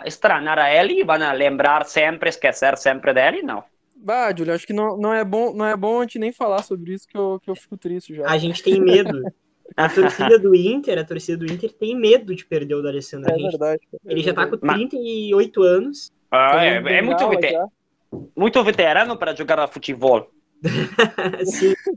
[0.04, 3.63] estranhar a ele, vão lembrar sempre, esquecer sempre dele, não.
[3.95, 6.63] Bah, Júlio, acho que não, não, é bom, não é bom a gente nem falar
[6.63, 8.28] sobre isso, que eu, que eu fico triste já.
[8.28, 9.21] A gente tem medo.
[9.78, 13.32] A torcida do Inter, a torcida do Inter tem medo de perder o D'Alessandro.
[13.32, 13.82] É gente- verdade.
[13.93, 14.88] é Ele já tá com verdade.
[14.89, 16.12] 38 anos.
[16.32, 17.71] Ah, é, Camisa é muito,
[18.36, 20.28] muito veterano para jogar futebol.
[20.65, 21.94] Claro.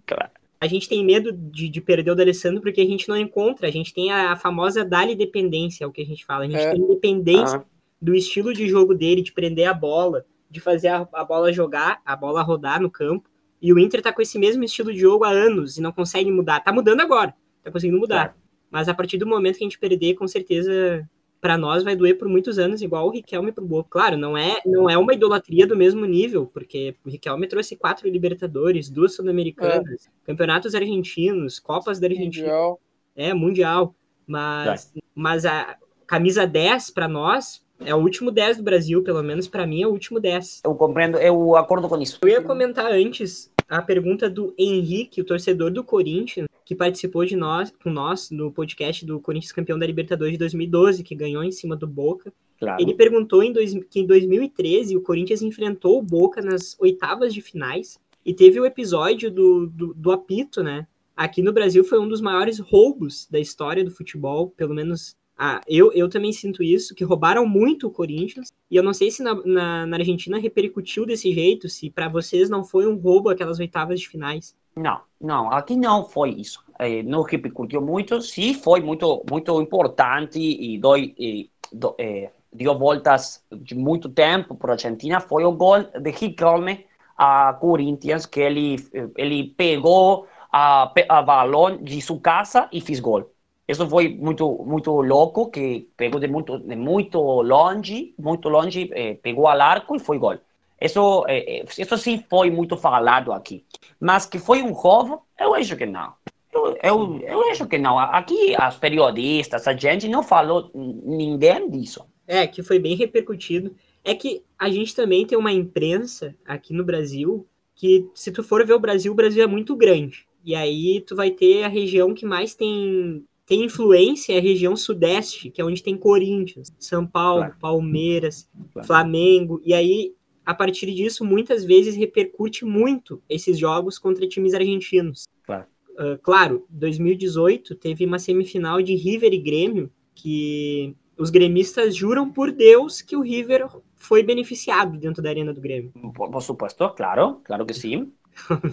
[0.60, 3.68] A gente tem medo de, de perder o D'Alessandro porque a gente não encontra.
[3.68, 6.44] A gente tem a, a famosa Dali dependência, é o que a gente fala.
[6.44, 6.72] A gente É.
[6.72, 7.64] tem dependência Ah.
[8.00, 12.00] do estilo de jogo dele, de prender a bola, de fazer a, a bola jogar,
[12.04, 13.28] a bola rodar no campo.
[13.60, 16.30] E o Inter tá com esse mesmo estilo de jogo há anos e não consegue
[16.30, 16.60] mudar.
[16.60, 18.36] Tá mudando agora, tá conseguindo mudar.
[18.70, 21.08] Mas a partir do momento que a gente perder, com certeza,
[21.40, 23.88] para nós vai doer por muitos anos, igual o Riquelme pro Boca.
[23.90, 28.08] Claro, não é, não é uma idolatria do mesmo nível, porque o Riquelme trouxe quatro
[28.08, 32.80] Libertadores, duas Sul-Americanas, campeonatos argentinos, Copas da Argentina, Mundial.
[33.14, 33.94] é, Mundial.
[34.26, 39.46] Mas, mas a camisa 10 para nós é o último 10 do Brasil, pelo menos
[39.46, 40.62] para mim é o último 10.
[40.64, 42.18] Eu compreendo, eu acordo com isso.
[42.22, 47.36] Eu ia comentar antes a pergunta do Henrique, o torcedor do Corinthians, que participou de
[47.36, 51.52] nós, com nós no podcast do Corinthians campeão da Libertadores de 2012, que ganhou em
[51.52, 52.32] cima do Boca.
[52.58, 52.82] Claro.
[52.82, 57.40] Ele perguntou em dois, que em 2013 o Corinthians enfrentou o Boca nas oitavas de
[57.40, 60.86] finais e teve o episódio do, do, do apito, né?
[61.16, 65.60] Aqui no Brasil foi um dos maiores roubos da história do futebol, pelo menos ah,
[65.68, 69.22] eu, eu também sinto isso, que roubaram muito o Corinthians, e eu não sei se
[69.22, 73.60] na, na, na Argentina repercutiu desse jeito, se para vocês não foi um roubo aquelas
[73.60, 74.56] oitavas de finais.
[74.74, 76.64] Não, não, aqui não foi isso.
[76.80, 82.76] Eh, não repercutiu muito, sim foi muito, muito importante e, doi, e do, eh, deu
[82.76, 85.20] voltas de muito tempo para a Argentina.
[85.20, 86.84] Foi o gol de Riquelme
[87.16, 88.76] a Corinthians, que ele,
[89.16, 93.30] ele pegou a, a balão de sua casa e fez gol.
[93.68, 99.14] Isso foi muito muito louco, que pegou de muito, de muito longe, muito longe, eh,
[99.22, 100.38] pegou al arco e foi gol.
[100.80, 103.64] Isso, eh, isso sim foi muito falado aqui.
[104.00, 106.14] Mas que foi um roubo, eu acho que não.
[106.52, 107.98] Eu, eu, eu acho que não.
[107.98, 112.06] Aqui, as periodistas, a gente não falou ninguém disso.
[112.26, 113.74] É, que foi bem repercutido.
[114.04, 118.64] É que a gente também tem uma imprensa aqui no Brasil que, se tu for
[118.66, 120.26] ver o Brasil, o Brasil é muito grande.
[120.44, 125.50] E aí tu vai ter a região que mais tem, tem influência, a região sudeste,
[125.50, 127.56] que é onde tem Corinthians, São Paulo, Claro.
[127.58, 128.86] Palmeiras, Claro.
[128.86, 129.60] Flamengo.
[129.64, 135.26] E aí, a partir disso, muitas vezes repercute muito esses jogos contra times argentinos.
[135.44, 135.64] Claro.
[135.96, 142.52] Ah, claro, 2018 teve uma semifinal de River e Grêmio que os gremistas juram por
[142.52, 145.90] Deus que o River foi beneficiado dentro da arena do Grêmio.
[146.14, 148.12] Por, por supuesto, claro, claro que sim.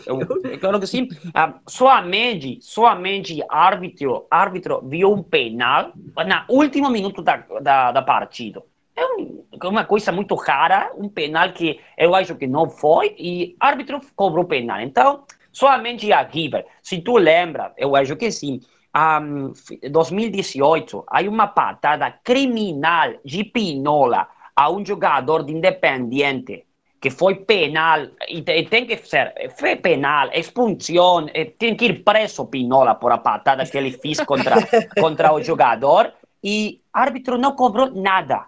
[0.05, 0.19] Eu,
[0.59, 1.07] claro que sim.
[1.33, 8.61] Ah, somente, somente árbitro, árbitro viu um penal no último minuto da, da, da partida.
[8.95, 13.55] É um- uma coisa muito rara, um penal que eu acho que não foi, e
[13.59, 14.79] árbitro cobrou penal.
[14.81, 16.65] Então, somente a River.
[16.81, 18.59] Se tu lembra, eu acho que sim.
[18.95, 19.51] Um,
[19.91, 26.65] 2018, há uma patada criminal de Pinola a um jogador de Independiente
[27.05, 32.03] que foi penal, e, te- tem que ser, foi penal, expulsão, eh, tem que ir
[32.03, 34.55] preso Pinola por a patada que ele fez contra,
[34.99, 36.11] contra o jogador,
[36.43, 38.47] e árbitro não cobrou nada.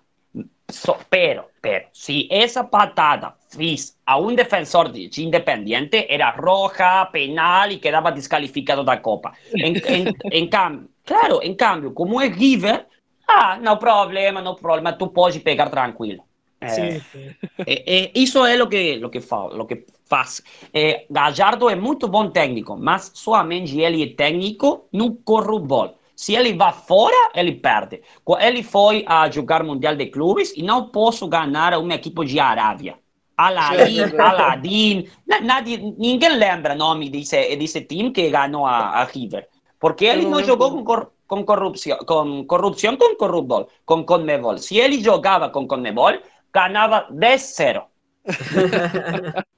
[0.72, 7.06] So, pero, pero, se essa patada fiz a um defensor de, de Independiente, era roja,
[7.06, 9.34] penal e quedava descalificado da Copa.
[9.54, 12.88] Em, em, em cambio, claro, em cambio, como é River,
[13.28, 16.27] ah, não problema, não problema, tu pode pegar tranquilo.
[16.68, 17.36] Eh, Sim, sim.
[17.66, 20.42] eh, eh, isso é o que, lo que, fa, lo que faz.
[20.74, 25.98] Eh, Gallardo é muito bom técnico, mas somente ele é técnico no corrubol.
[26.16, 28.02] Se ele vai fora, ele perde.
[28.40, 32.96] Ele foi a jogar Mundial de Clubes e não posso ganhar uma equipe de Arábia.
[33.38, 39.04] Aladdin, Aladdin, na- nadie, ninguém lembra o nome desse, desse time que ganhou a, a
[39.04, 39.48] River.
[39.80, 44.58] Porque ele não não jogou com, cor, com corrupção, com corrupção com corrupbol, com Conmebol.
[44.58, 46.14] Se ele jogava com Conmebol,
[46.54, 47.84] ganhava 10-0.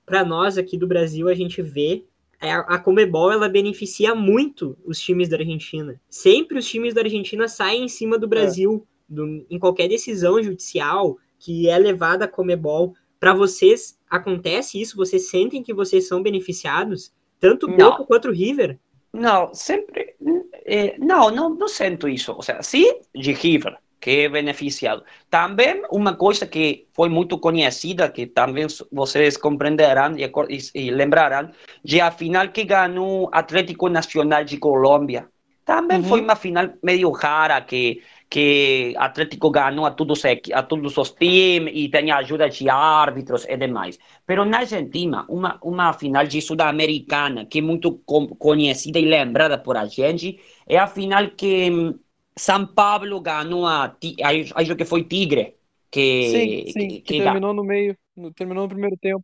[0.05, 2.03] Para nós aqui do Brasil, a gente vê
[2.41, 5.99] é, a Comebol ela beneficia muito os times da Argentina.
[6.09, 11.17] Sempre os times da Argentina saem em cima do Brasil do- em qualquer decisão judicial
[11.37, 12.93] que é levada a Comebol.
[13.19, 14.95] Para vocês acontece isso?
[14.95, 17.11] Vocês sentem que vocês são beneficiados?
[17.39, 17.75] Tanto o.
[17.75, 18.79] Boca quanto o River?
[19.11, 20.15] Não, sempre.
[20.65, 22.31] eh, não, não, não sinto isso.
[22.31, 25.03] Ou seja, sim, de River, que é beneficiado.
[25.29, 30.31] Também uma coisa que foi muito conhecida, que também vocês compreenderão e,
[30.75, 31.51] e- lembrarão,
[31.83, 35.27] de a final que ganhou Atlético Nacional de Colômbia.
[35.65, 36.03] Também Uhum.
[36.03, 41.71] foi uma final meio rara, que, que Atlético ganhou a todos, a todos os times
[41.75, 43.99] e tem ajuda de árbitros e demais.
[44.25, 47.99] Pero na Argentina, uma, uma final de Sul-Americana, que é muito
[48.39, 51.99] conhecida e lembrada por a gente, é a final que hum,
[52.45, 53.95] São Paulo ganhou a,
[54.59, 55.45] acho que foi Tigre,
[55.91, 59.23] que, Sim, sim, que, que terminou no meio, no- terminou no primeiro tempo.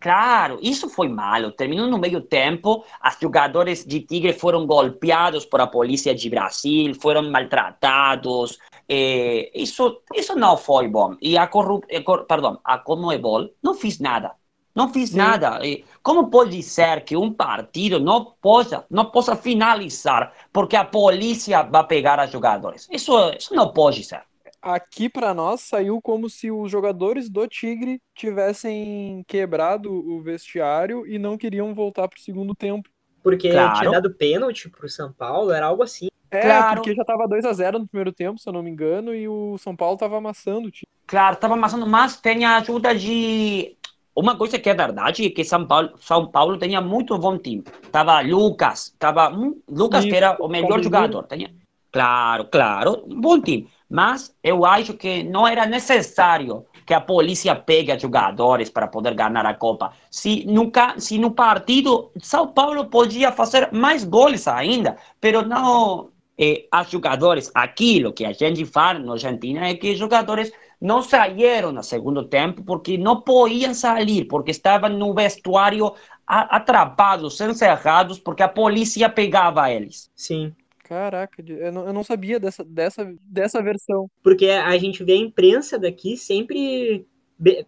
[0.00, 1.50] Claro, isso foi malo.
[1.52, 6.94] Terminou no meio tempo, os jogadores de Tigre foram golpeados por a polícia de Brasil,
[6.94, 8.58] foram maltratados.
[8.88, 11.16] Eh, isso, isso não foi bom.
[11.20, 11.84] E a corrup...
[11.90, 14.36] eh, perdão, a Comebol não fez nada.
[14.78, 15.16] Não fiz Sim.
[15.16, 15.58] nada.
[15.66, 21.64] E Como pode ser que um partido não possa, não possa finalizar porque a polícia
[21.64, 22.88] vai pegar os jogadores?
[22.88, 24.22] Isso, isso não pode ser.
[24.62, 31.18] Aqui pra nós saiu como se os jogadores do Tigre tivessem quebrado o vestiário e
[31.18, 32.88] não queriam voltar pro segundo tempo.
[33.20, 33.78] Porque Claro.
[33.78, 36.06] tinha dado pênalti pro São Paulo, era algo assim.
[36.30, 36.76] É, Claro.
[36.76, 39.26] porque já tava 2 a 0 no primeiro tempo, se eu não me engano, e
[39.26, 40.86] o São Paulo tava amassando o time.
[41.06, 43.77] Claro, estava amassando, mas tem a ajuda de.
[44.18, 47.62] Uma coisa que é verdade é que São Paulo, São Paulo tinha muito bom time.
[47.92, 51.24] Tava Lucas, tava hum, Lucas Sim, que era o melhor jogador.
[51.28, 51.54] Tinha,
[51.92, 53.68] claro, claro, bom time.
[53.88, 59.46] Mas eu acho que não era necessário que a polícia pegue jogadores para poder ganhar
[59.46, 59.92] a Copa.
[60.10, 66.10] Se, nunca, se no partido São Paulo podia fazer mais gols ainda, pero não.
[66.36, 71.02] Eh, os jogadores, aquilo que a gente fala na Argentina é que os jogadores não
[71.02, 75.92] saíram no segundo tempo porque não podiam sair, porque estavam no vestuário
[76.26, 80.10] atrapados, encerrados, porque a polícia pegava eles.
[80.14, 80.54] Sim.
[80.84, 84.10] Caraca, eu não, eu não sabia dessa, dessa, dessa versão.
[84.22, 87.06] Porque a gente vê a imprensa daqui sempre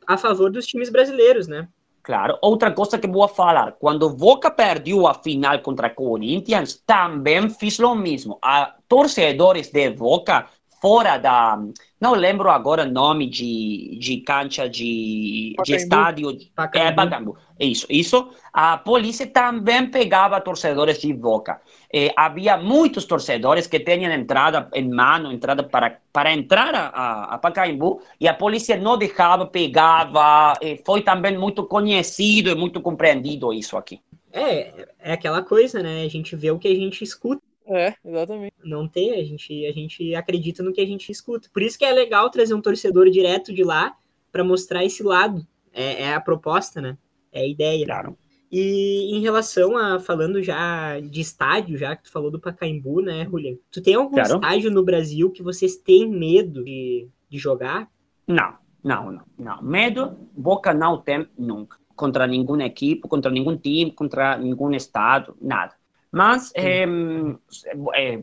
[0.07, 1.69] a favor dos times brasileiros, né?
[2.03, 7.79] Claro, outra coisa que vou falar, quando Boca perdeu a final contra Corinthians, também fiz
[7.79, 8.39] o mesmo.
[8.43, 10.49] A torcedores de Boca
[10.81, 11.59] fora da,
[12.01, 15.83] não lembro agora o nome de, de cancha de, de Pacaembu.
[15.83, 16.97] estádio, é Pacaembu.
[16.97, 17.37] Pacaembu.
[17.59, 18.31] Isso, isso.
[18.51, 21.61] A polícia também pegava torcedores de Boca.
[21.93, 27.39] Eh, havia muitos torcedores que tinham entrada em mano, entrada para, para entrar a, a,
[27.39, 30.55] Pacaembu, e a polícia não deixava, pegava.
[30.87, 34.01] foi também muito conhecido e muito compreendido isso aqui.
[34.33, 36.05] É, é aquela coisa, né?
[36.05, 37.43] A gente vê o que a gente escuta.
[37.71, 38.55] É, exatamente.
[38.65, 41.49] Não tem, a gente, a gente acredita no que a gente escuta.
[41.53, 43.97] Por isso que é legal trazer um torcedor direto de lá
[44.33, 45.47] para mostrar esse lado.
[45.73, 46.99] É, é a proposta, né?
[47.31, 47.87] É a ideia.
[47.87, 48.19] Claro.
[48.51, 53.25] E em relação a falando já de estádio, já que tu falou do Pacaembu, né,
[53.25, 53.55] Julian?
[53.71, 54.35] Tu tem algum Claro.
[54.35, 57.89] estádio no Brasil que vocês têm medo de, de jogar?
[58.27, 59.63] Não, não, não, não.
[59.63, 61.79] Medo, Boca não tem nunca.
[61.95, 65.75] Contra nenhuma equipe, contra nenhum time, contra nenhum estado, nada.
[66.13, 66.87] Mas eh,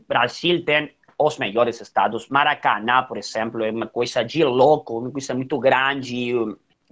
[0.08, 2.28] Brasil tem os melhores estados.
[2.30, 6.34] Maracanã, por exemplo, é uma coisa de louco, uma coisa muito grande,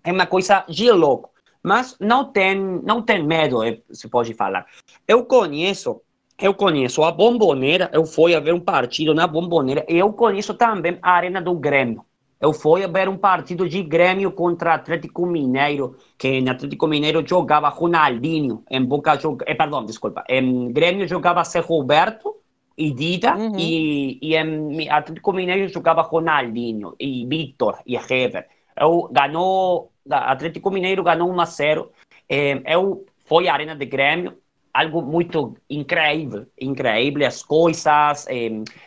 [0.04, 1.30] é uma coisa de louco.
[1.62, 4.66] Mas não tem, não tem medo, eh, se pode falar.
[5.08, 6.02] Eu conheço,
[6.40, 10.54] eu conheço a Bomboneira, eu fui a ver um partido na Bomboneira, e eu conheço
[10.54, 12.06] também a Arena do Grêmio.
[12.46, 17.28] Eu fui a ver um partido de Grêmio contra Atlético Mineiro, que no Atlético Mineiro
[17.28, 19.44] jogava Ronaldinho, em Boca, jog...
[19.48, 22.36] eh, perdão, desculpa, em Grêmio jogava Zé Roberto
[22.78, 23.58] e Dida, Uhum.
[23.58, 28.48] e, e em Atlético Mineiro jogava Ronaldinho, e Victor, e Hever.
[28.80, 31.92] Eu ganhou, Atlético Mineiro ganhou 1 a 0.
[32.30, 34.38] Eh, eu fui à Arena de Grêmio,
[34.72, 38.28] algo muito incrível, incrível, as coisas.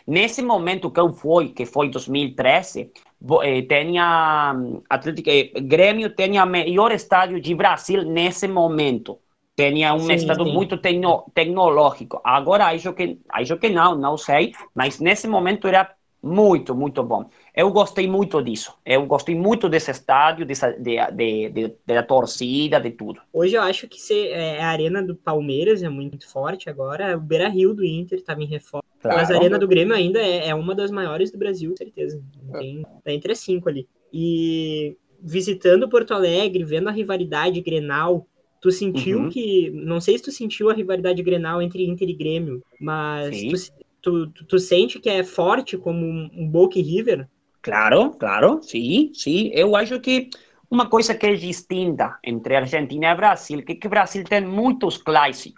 [0.07, 3.08] nesse momento que eu fui, que foi 2013, vo-
[3.43, 9.19] eh, tinha hum, Atlético, eh, Grêmio tinha o melhor estádio de Brasil nesse momento.
[9.55, 10.55] Tinha um Sim, estado sim.
[10.55, 12.21] muito tecno, tecnológico.
[12.23, 17.29] Agora acho que acho que não, não sei, mas nesse momento era muito, muito bom.
[17.59, 18.73] Eu gostei muito disso.
[18.85, 23.19] Eu gostei muito desse estádio, dessa, de, de, de, da torcida, de tudo.
[23.33, 27.17] Hoje eu acho que se, é, a arena do Palmeiras é muito forte agora.
[27.17, 28.85] O Beira Rio do Inter estava em reforma.
[29.03, 32.23] Mas a arena do Grêmio ainda é, é uma das maiores do Brasil, certeza.
[32.53, 33.85] Tem, tá entre as cinco ali.
[34.13, 38.25] E visitando Porto Alegre, vendo a rivalidade Grenal,
[38.61, 39.29] tu sentiu Uhum.
[39.29, 39.69] que.
[39.71, 43.69] Não sei se tu sentiu a rivalidade Grenal entre Inter e Grêmio, mas
[44.01, 47.27] tu, tu, tu sente que é forte como um, Boca River?
[47.61, 49.51] Claro, claro, sim, sim.
[49.53, 50.29] Eu acho que
[50.71, 54.97] uma coisa que é distinta entre Argentina e Brasil, que que o Brasil tem muitos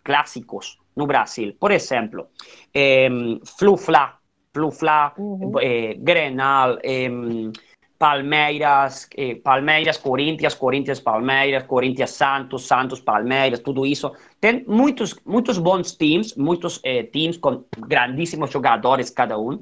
[0.03, 1.55] clássicos no Brasil.
[1.59, 2.27] Por exemplo,
[2.73, 3.09] eh,
[3.57, 4.17] Flu-Fla,
[4.53, 5.59] Flu-Fla, Uhum.
[5.59, 7.51] eh, Grenal, em,
[8.01, 14.11] Palmeiras, eh, Palmeiras, Corinthians, Corinthians, Palmeiras, Corinthians, Santos, Santos, Palmeiras, tudo isso.
[14.39, 19.61] Tem muitos, muitos bons times, muitos eh, times com grandíssimos jogadores cada um.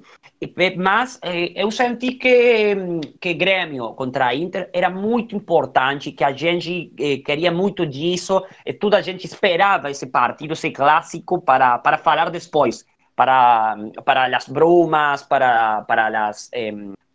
[0.77, 2.77] Mas eh, eu senti que,
[3.19, 8.71] que Grêmio contra Inter era muito importante, que a gente eh, queria muito disso, e
[8.71, 12.85] toda a gente esperava esse partido, esse clássico, para, para falar depois,
[13.17, 16.49] para, para as brumas, para, para as...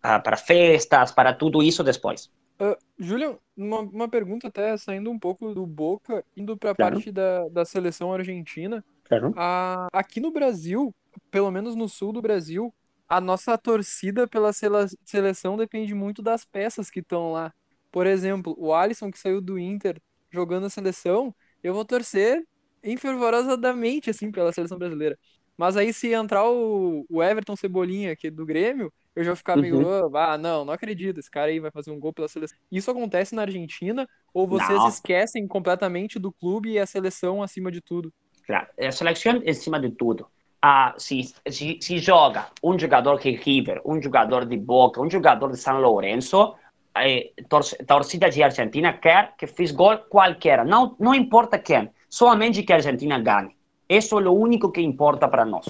[0.05, 2.31] ah, para festas, para tudo isso depois.
[2.61, 7.01] Uh, Julian, uma, uma pergunta até saindo um pouco do Boca, indo para a Claro.
[7.01, 8.85] parte da, da seleção argentina.
[9.05, 9.35] Claro.
[9.35, 10.95] A, aqui no Brasil,
[11.31, 12.75] pelo menos no sul do Brasil,
[13.09, 17.53] a nossa torcida pela sele- seleção depende muito das peças que estão lá.
[17.91, 20.01] Por exemplo, o Alisson que saiu do Inter
[20.33, 22.45] jogando a seleção, eu vou torcer
[22.85, 25.19] enfervorosamente assim pela seleção brasileira.
[25.57, 29.37] Mas aí se entrar o, o Everton Cebolinha, que é do Grêmio, eu já vou
[29.37, 30.17] ficar meio, Uhum.
[30.17, 32.59] ah, não, não acredito, esse cara aí vai fazer um gol pela seleção.
[32.71, 34.89] Isso acontece na Argentina ou vocês Não.
[34.89, 38.13] esquecem completamente do clube e a seleção acima de tudo?
[38.47, 40.27] Claro, a seleção em cima de tudo.
[40.61, 45.51] Ah, se, se, se joga um jogador de River, um jogador de Boca, um jogador
[45.51, 46.55] de São Lourenço,
[46.97, 52.63] eh, torce- torcida de Argentina quer que fiz gol qualquer, não, não importa quem, somente
[52.63, 53.55] que a Argentina ganhe.
[53.99, 55.67] Isso é o único que importa para nós.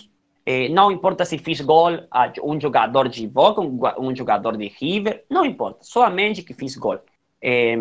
[0.46, 4.68] Eh, não importa se fiz gol a um jogador de Boca, um, um jogador de
[4.68, 6.98] River, não importa, somente que fiz gol.
[7.40, 7.76] Eh,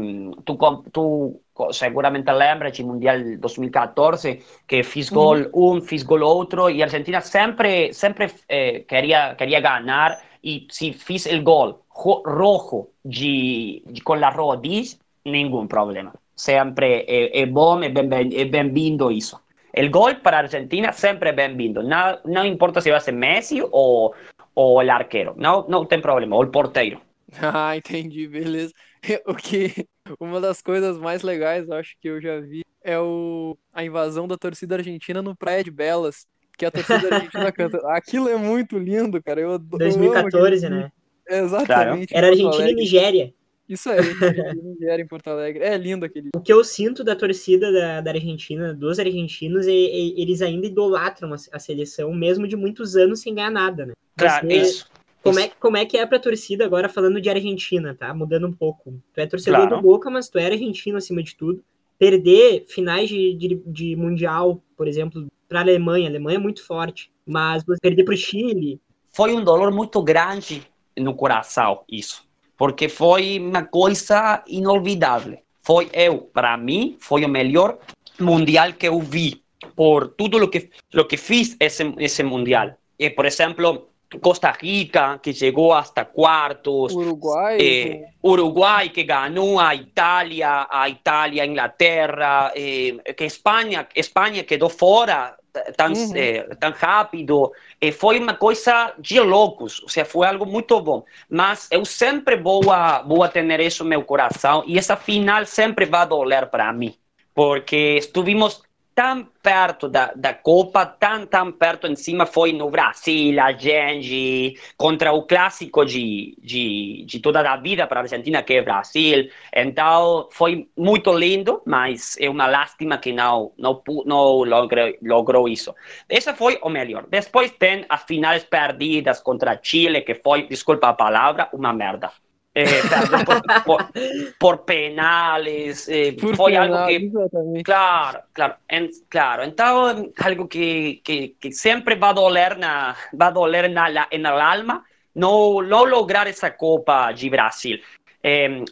[0.45, 0.55] tu,
[0.91, 1.41] tu
[1.71, 7.21] seguramente lembra de Mundial 2014 que fiz gol um, fiz gol outro e a Argentina
[7.21, 14.01] sempre sempre eh, queria queria ganhar e se fiz o gol ro- rojo de, de
[14.01, 19.39] com a rodilha nenhum problema sempre é, é bom bem- é bem-vindo isso
[19.75, 23.61] o gol para a Argentina sempre é bem-vindo não, não importa se vai ser Messi
[23.71, 24.13] ou
[24.55, 27.01] ou o arqueiro não não tem problema ou o porteiro
[27.41, 28.73] Ah, entendi, beleza.
[29.27, 29.87] O que
[30.19, 34.27] uma das coisas mais legais, eu acho que eu já vi é o a invasão
[34.27, 36.25] da torcida argentina no Praia de Belas,
[36.57, 37.79] que a torcida argentina canta.
[37.95, 39.41] Aquilo é muito lindo, cara.
[39.41, 40.91] Eu, ado- eu amo 2014, aquele né?
[41.27, 42.13] Exatamente.
[42.13, 42.75] em Era Argentina e.
[42.75, 43.33] Nigéria.
[43.67, 45.63] Isso aí, Argentina e Nigéria em Porto Alegre.
[45.63, 46.29] É lindo aquele.
[46.35, 50.67] O que eu sinto da torcida da, da Argentina, dos argentinos, é, é- eles ainda
[50.67, 53.93] idolatram a, a seleção, mesmo de muitos anos sem ganhar nada, né?
[54.17, 54.85] claro Você- isso
[55.23, 58.13] Como é, como é que é pra torcida agora, falando de Argentina, tá?
[58.13, 59.01] Mudando um pouco.
[59.13, 59.75] Tu é torcedor Claro.
[59.77, 61.63] do Boca, mas tu é argentino acima de tudo.
[61.97, 66.07] Perder finais de, de, de Mundial, por exemplo, pra Alemanha.
[66.07, 67.09] A Alemanha é muito forte.
[67.25, 68.81] Mas você perder pro Chile,
[69.13, 70.61] foi um dolor muito grande
[70.99, 72.27] no coração isso,
[72.63, 75.37] porque foi uma coisa inolvidável.
[75.61, 77.77] Foi eu, para mim, foi o melhor
[78.17, 79.43] mundial que eu vi
[79.75, 82.67] por tudo o que lo que fiz esse esse mundial.
[82.97, 83.89] E, por exemplo,
[84.21, 87.57] Costa Rica que chegou hasta quartos, Uruguai.
[87.59, 95.35] eh, Uruguay que ganó a Italia, a Italia, Inglaterra, eh, que España, España quedó fora
[95.77, 96.13] tan, Uhum.
[96.13, 97.51] eh, tan rápido.
[97.81, 101.03] Eh, foi uma coisa de loucos, ou seja, foi algo muito bom.
[101.29, 105.45] Mas eu sempre vou a, vou a ter isso no meu coração e essa final
[105.45, 106.95] sempre vai doler para mim,
[107.33, 108.61] porque estivemos
[108.95, 114.57] tão perto da, da Copa, tão, tão perto em cima foi no Brasil, a gente,
[114.77, 119.29] contra o clássico de, de, de toda a vida para a Argentina, que é Brasil.
[119.53, 125.75] Então, foi muito lindo, mas é uma lástima que não, não, não logrou, logrou isso.
[126.07, 127.05] Essa foi o melhor.
[127.09, 132.11] Depois tem as finais perdidas contra Chile, que foi, desculpa a palavra, uma merda.
[132.55, 132.81] Eh,
[133.25, 133.91] por, por,
[134.37, 137.63] por penales, eh, Por penal, algo que.
[137.63, 139.43] Claro, claro, en- claro.
[139.43, 144.39] Então, algo que, que, que sempre vai doler na, vai doler na, la- en el
[144.39, 144.83] alma,
[145.15, 147.79] não, não lograr essa Copa de Brasil.
[148.21, 148.63] Eh,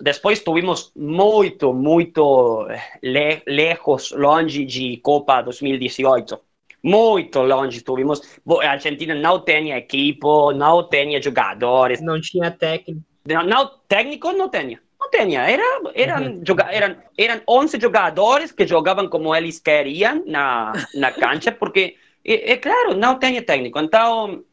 [0.46, 2.68] tivemos muito, muito
[3.02, 6.40] le, lejos, longe de Copa 2018.
[6.84, 8.22] Muito longe tivemos.
[8.64, 13.11] A Argentina não tinha equipo, não tinha jogadores, não tinha técnico.
[13.26, 14.80] Não, técnico não tinha.
[15.00, 15.42] Não tinha.
[15.42, 15.64] Era,
[15.94, 21.96] eram, joga, eram, eram 11 jogadores que jogavam como eles queriam na, na cancha, porque,
[22.24, 23.80] é, é claro, não tinha técnico.
[23.80, 24.44] Então,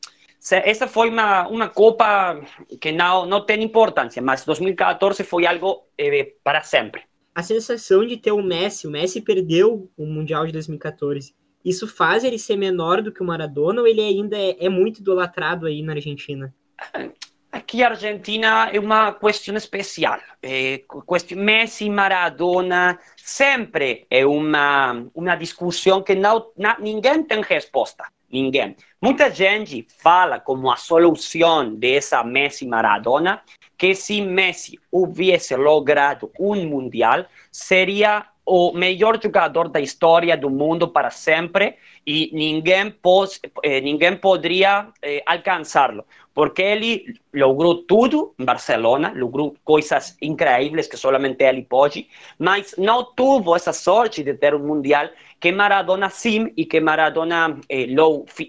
[0.50, 2.40] essa foi uma, uma Copa
[2.80, 7.02] que não, não tem importância, mas 2014 foi algo eh, para sempre.
[7.34, 11.34] A sensação de ter o Messi, o Messi perdeu o Mundial de 2014.
[11.64, 15.00] Isso faz ele ser menor do que o Maradona ou ele ainda é, é muito
[15.00, 16.54] idolatrado aí na Argentina?
[17.50, 20.18] Aqui a Argentina é uma questão especial.
[20.42, 28.04] É, questão Messi, Maradona, sempre é uma, uma discussão que não, na- ninguém tem resposta.
[28.30, 28.76] Ninguém.
[29.00, 33.42] Muita gente fala como a solução dessa Messi Maradona
[33.78, 40.88] que se Messi houvesse logrado um mundial, seria o melhor jogador da história do mundo
[40.88, 41.76] para sempre
[42.06, 46.04] e ninguém, pos, eh, ninguém poderia eh, alcançá-lo,
[46.38, 52.06] porque ele logrou tudo em Barcelona, logrou coisas incríveis que somente ele pode,
[52.38, 55.08] mas não teve essa sorte de ter um mundial
[55.40, 57.88] que Maradona sim e que Maradona eh,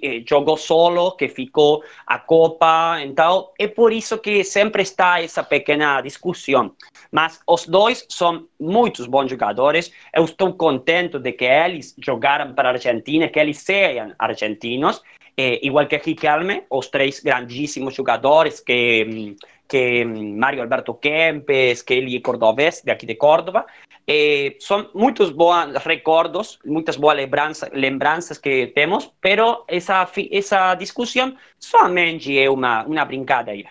[0.04, 3.00] eh, jogou solo, que ficou a Copa.
[3.02, 6.76] Então, é por isso que sempre está essa pequena discussão.
[7.12, 9.92] Mas os dois são muitos bons jogadores.
[10.14, 15.02] Eu estou contente de que eles jogaram para a Argentina, que eles sejam argentinos.
[15.42, 19.38] Eh, igual que Riquelme, os três grandíssimos jogadores que,
[19.70, 23.66] que Mario Alberto Kempes, Kelly Cordobés, de aqui de Córdoba.
[24.06, 31.34] Eh, são muitos bons recordos, muitas boas lembranças, lembranças que temos, pero essa, essa discussão
[31.58, 33.70] somente é uma, uma brincadeira.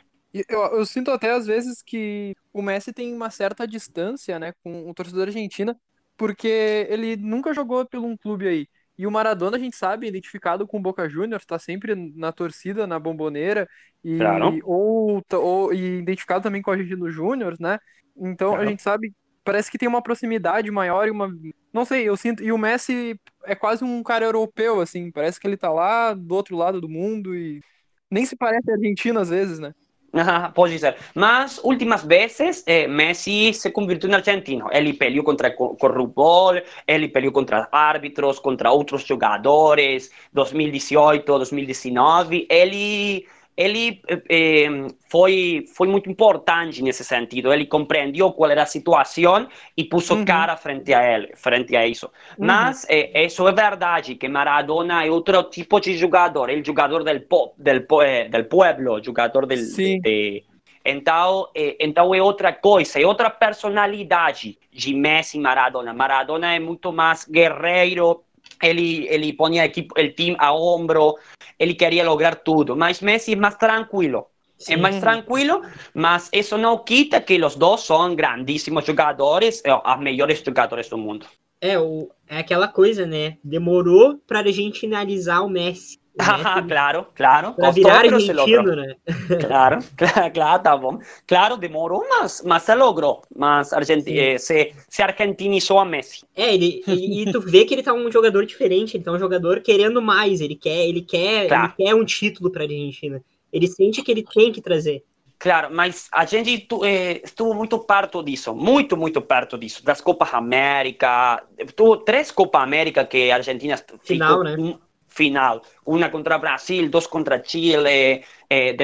[0.48, 4.88] Eu, eu, sinto até às vezes que o Messi tem uma certa distância né, com
[4.88, 5.76] o torcedor argentino,
[6.16, 8.68] porque ele nunca jogou pelo um clube aí.
[8.98, 12.86] E o Maradona, a gente sabe, identificado com o Boca Juniors, está sempre na torcida,
[12.86, 13.68] na bomboneira,
[14.04, 14.60] e, Claro.
[14.64, 17.78] ou, ou- e identificado também com a gente no Júnior, né?
[18.16, 18.70] Então a Claro.
[18.70, 21.28] gente sabe, parece que tem uma proximidade maior e uma.
[21.72, 22.42] Não sei, eu sinto.
[22.42, 26.34] E o Messi é quase um cara europeu, assim, parece que ele tá lá do
[26.34, 27.62] outro lado do mundo e
[28.10, 29.72] nem se parece argentino às vezes, né?
[30.54, 30.96] Pode ser.
[31.14, 34.68] Mas últimas vezes eh, Messi se convirtió en argentino.
[34.72, 40.10] Ele peleó contra co- corruptor, ele peleó contra árbitros, contra outros jogadores.
[40.32, 43.26] 2018, 2019, ele
[43.64, 44.00] ele
[44.30, 44.68] eh,
[45.10, 47.52] foi foi muito importante nesse sentido.
[47.52, 50.24] Ele compreendeu qual era a situação e pôs Uhum.
[50.24, 52.10] cara frente a ele, frente a isso.
[52.40, 57.22] Mas eh, isso é verdade que Maradona é outro tipo de jogador, ele jogador del
[57.22, 59.58] pop, del, po- eh, del pueblo, jogador del
[60.02, 60.44] de-
[60.84, 65.92] então, eh, então é outra coisa, é outra personalidade de Messi e Maradona.
[65.92, 68.22] Maradona é muito mais guerreiro,
[68.62, 71.16] ele, ele a equipe, o time a ombro,
[71.58, 72.76] ele queria lograr tudo.
[72.76, 74.26] Mas Messi é mais tranquilo.
[74.58, 74.72] Sim.
[74.72, 75.62] É mais tranquilo,
[75.94, 80.98] mas isso não quita que os dois são grandíssimos jogadores, eh, os melhores jogadores do
[80.98, 81.26] mundo.
[81.60, 83.38] É, o, é aquela coisa, né?
[83.42, 85.98] Demorou pra argentinalizar o Messi.
[86.07, 86.07] O Messi
[86.66, 87.54] claro, claro.
[87.54, 88.60] pra Costou, virar pero se logró.
[88.60, 88.96] argentino, né?
[89.46, 90.98] Claro, claro, claro, tá bom.
[91.26, 93.22] Claro, demorou, mas, mas se logrou.
[93.34, 96.24] Mas Argenti eh, se, se argentinizou a Messi.
[96.36, 99.18] É, ele, e, e tu vê que ele tá um jogador diferente, ele tá um
[99.18, 101.72] jogador querendo mais, ele quer, ele quer, Claro.
[101.78, 103.22] ele quer um título pra Argentina.
[103.52, 105.02] Ele sente que ele tem que trazer.
[105.40, 110.34] Claro, mas a gente eh, estuvo muito perto disso, muito, muito perto disso, das Copas
[110.34, 111.40] América,
[112.04, 114.56] três Copas América que a Argentina ficou Final, né?
[115.18, 118.76] Final, uma contra Brasil, duas contra Chile, eh,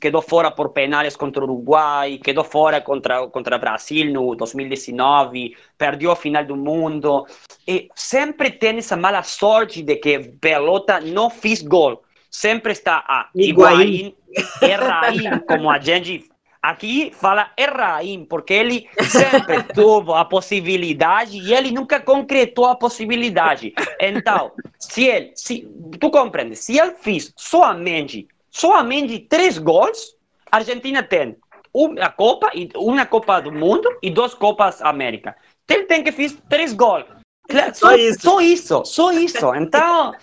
[0.00, 6.16] quedou fora por penales contra Uruguai, quedou fora contra contra Brasil no 2019, perdeu a
[6.16, 7.24] final do mundo,
[7.66, 13.28] e sempre tem essa mala sorte de que pelota não fez gol, sempre está a
[13.34, 13.80] Higuaín.
[13.80, 14.14] Higuaín
[14.62, 16.28] Erraim, como a gente
[16.62, 23.74] aqui fala Erraim, porque ele sempre teve a possibilidade e ele nunca concretou a possibilidade.
[24.00, 30.16] Então, se ele, se, tu compreende, se ele fez somente, somente três gols,
[30.50, 31.36] a Argentina tem
[31.72, 35.36] uma Copa, uma Copa do Mundo e duas Copas América.
[35.68, 37.04] Ele tem que fazer três gols.
[37.48, 38.20] Claro, Só isso.
[38.20, 39.54] Só isso, só isso.
[39.54, 40.14] Então,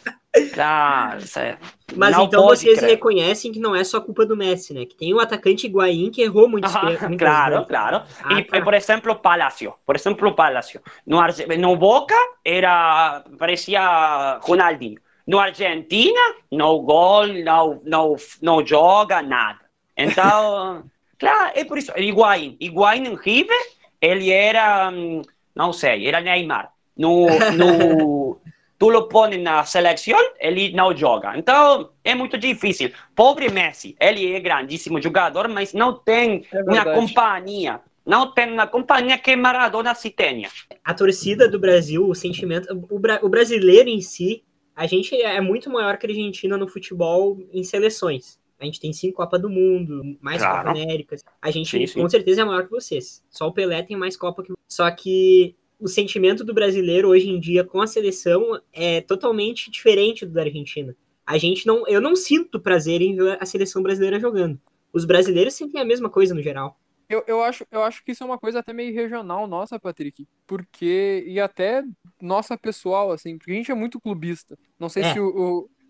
[0.53, 1.57] claro, cê-
[1.95, 2.89] Mas não então vocês crer.
[2.91, 4.85] reconhecem que não é só culpa do Messi, né?
[4.85, 7.67] Que tem o atacante Higuaín que errou pe- muitas claro, vezes.
[7.67, 8.03] claro.
[8.23, 8.61] Ah, y, tá.
[8.61, 9.75] por ejemplo, Palacio.
[9.85, 10.81] Por ejemplo, Palacio.
[11.05, 11.19] No,
[11.59, 14.99] no Boca era, parecía Ronaldinho.
[15.27, 16.19] No Argentina,
[16.51, 19.59] no gol, no, no, no joga, nada.
[19.97, 20.83] Então,
[21.17, 21.91] claro, é por isso.
[21.97, 22.55] Higuaín.
[22.59, 23.57] Higuaín em River,
[24.01, 25.21] ele era, hum,
[25.55, 26.71] não sei, era Neymar.
[26.97, 27.25] No,
[27.57, 28.39] no,
[28.77, 31.37] tu lo põe na seleção, ele não joga.
[31.37, 32.91] Então, é muito difícil.
[33.15, 37.79] Pobre Messi, ele é grandíssimo jogador, mas não tem É uma companhia.
[38.05, 40.49] Não tem uma companhia que Maradona se tenha.
[40.83, 42.67] A torcida do Brasil, o sentimento.
[42.89, 44.43] O, bra- o brasileiro em si,
[44.75, 48.37] a gente é muito maior que a Argentina no futebol em seleções.
[48.59, 50.67] A gente tem cinco Copa do Mundo, mais Claro.
[50.67, 51.23] Copa Américas.
[51.41, 51.99] A gente, Sim, sim.
[52.01, 53.23] com certeza, é maior que vocês.
[53.29, 57.39] Só o Pelé tem mais Copa que Só que o sentimento do brasileiro hoje em
[57.39, 60.95] dia com a seleção é totalmente diferente do da Argentina.
[61.25, 61.87] A gente não.
[61.87, 64.59] Eu não sinto prazer em ver a seleção brasileira jogando.
[64.93, 66.79] Os brasileiros sentem a mesma coisa no geral.
[67.09, 70.27] Eu, eu, acho, eu acho que isso é uma coisa até meio regional nossa, Patrick.
[70.47, 71.23] Porque.
[71.27, 71.83] E até
[72.21, 74.57] nossa pessoal, assim, porque a gente é muito clubista.
[74.79, 75.13] Não sei É.
[75.13, 75.27] se o,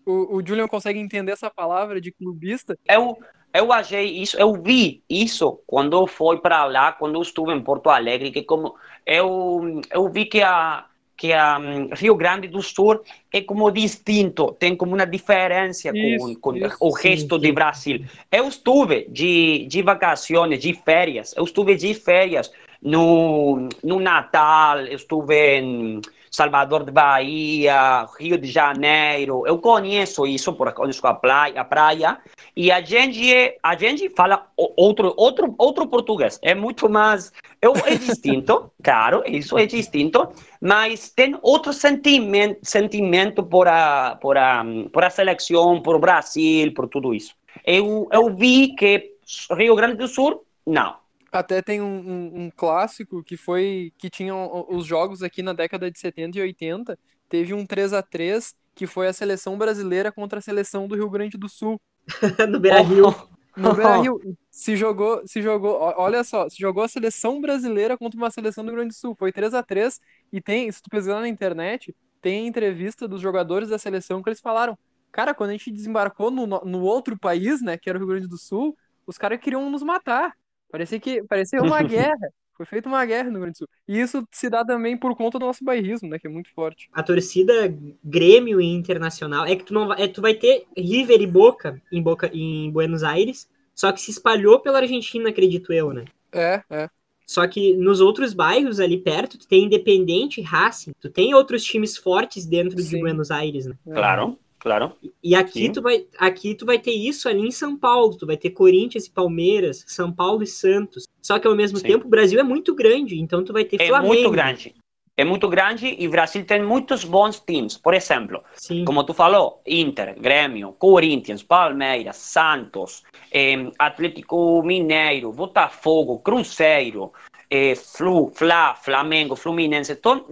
[0.06, 2.78] o, o, o Julian consegue entender essa palavra de clubista.
[2.88, 3.16] Eu,
[3.58, 7.90] eu achei isso, eu vi isso quando fui para lá, quando eu estive em Porto
[7.90, 10.86] Alegre, que como eu, eu vi que a
[11.16, 13.00] que a hum, Rio Grande do Sul
[13.32, 18.04] é como distinto, tem como uma diferença com, Isso, com isso, o resto de Brasil.
[18.30, 22.52] Eu estive de, de vacações, de férias, eu estive de férias
[22.82, 26.00] no, no Natal, eu estive em,
[26.30, 29.44] Salvador de Bahia, Rio de Janeiro.
[29.46, 32.18] Eu conheço isso, porque conheço a praia, a praia
[32.56, 36.38] e a gente, a gente fala outro, outro, outro português.
[36.42, 37.32] É muito mais.
[37.60, 40.28] Eu, é distinto, claro, isso é distinto,
[40.60, 46.72] mas tem outro sentimento, sentimento por, a, por, a, por a seleção, por o Brasil,
[46.72, 47.34] por tudo isso.
[47.64, 49.16] Eu, eu vi que
[49.50, 51.05] Rio Grande do Sul, não.
[51.32, 55.90] Até tem um, um, um, clássico que foi que tinham os jogos aqui na década
[55.90, 56.98] de 70 e 80.
[57.28, 61.10] Teve um 3 a 3 que foi a seleção brasileira contra a seleção do Rio
[61.10, 61.80] Grande do Sul.
[62.48, 63.14] no Beira Rio.
[63.56, 64.20] No Beira Rio.
[64.50, 68.68] Se jogou, se jogou, olha só, se jogou a seleção brasileira contra uma seleção do
[68.68, 69.16] Rio Grande do Sul.
[69.18, 70.00] Foi 3 a 3
[70.32, 74.40] e tem, se tu pesquisar na internet, tem entrevista dos jogadores da seleção que eles
[74.40, 74.78] falaram:
[75.10, 78.28] Cara, quando a gente desembarcou no, no outro país, né, que era o Rio Grande
[78.28, 80.36] do Sul, os caras queriam nos matar.
[80.76, 82.28] Parecia que parecia uma guerra.
[82.54, 83.68] Foi feita uma guerra no Rio Grande do Sul.
[83.88, 86.18] E isso se dá também por conta do nosso bairrismo, né?
[86.18, 86.88] Que é muito forte.
[86.92, 87.74] A torcida
[88.04, 91.82] Grêmio e Internacional é que tu não vai, é, tu vai ter River e Boca
[91.90, 96.04] em Boca em Buenos Aires, só que se espalhou pela Argentina, acredito eu, né?
[96.32, 96.90] É, é.
[97.26, 100.92] Só que nos outros bairros ali perto, tu tem Independente e Racing.
[101.00, 102.88] Tu tem outros times fortes dentro Sim.
[102.88, 103.76] de Buenos Aires, né?
[103.84, 104.38] Claro.
[104.66, 104.96] Claro.
[105.22, 108.16] E aqui tu, vai, aqui tu vai ter isso ali em São Paulo.
[108.16, 111.04] Tu vai ter Corinthians e Palmeiras, São Paulo e Santos.
[111.22, 111.86] Só que ao mesmo Sim.
[111.86, 114.12] tempo o Brasil é muito grande, então tu vai ter é Flamengo.
[114.12, 114.74] É muito grande.
[115.16, 117.76] É muito grande e o Brasil tem muitos bons times.
[117.76, 118.84] Por exemplo, Sim.
[118.84, 127.12] como tu falou, Inter, Grêmio, Corinthians, Palmeiras, Santos, eh, Atlético Mineiro, Botafogo, Cruzeiro,
[127.48, 130.26] eh, Flu, Fla, Flamengo, Fluminense, to,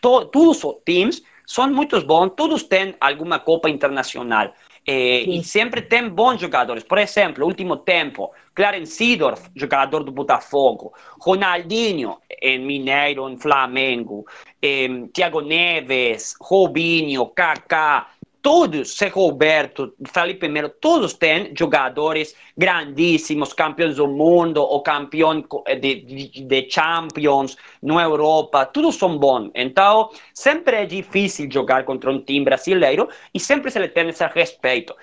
[0.00, 4.52] todos os times são muito bons, todos têm alguma Copa Internacional.
[4.86, 6.84] Eh, e sempre tem bons jogadores.
[6.84, 14.26] Por exemplo, último tempo, Clarence Seedorf, jogador do Botafogo, Ronaldinho, em Mineiro, em Flamengo,
[14.60, 18.08] eh, Thiago Neves, Robinho, Kaká,
[18.44, 25.42] todos, Zé Roberto, Felipe Melo, todos têm jogadores grandíssimos, campeões do mundo, ou campeão
[25.80, 29.50] de, de, de, Champions na Europa, todos são bons.
[29.54, 34.26] Então, sempre é difícil jogar contra um time brasileiro e sempre se lhe tem esse
[34.26, 34.94] respeito.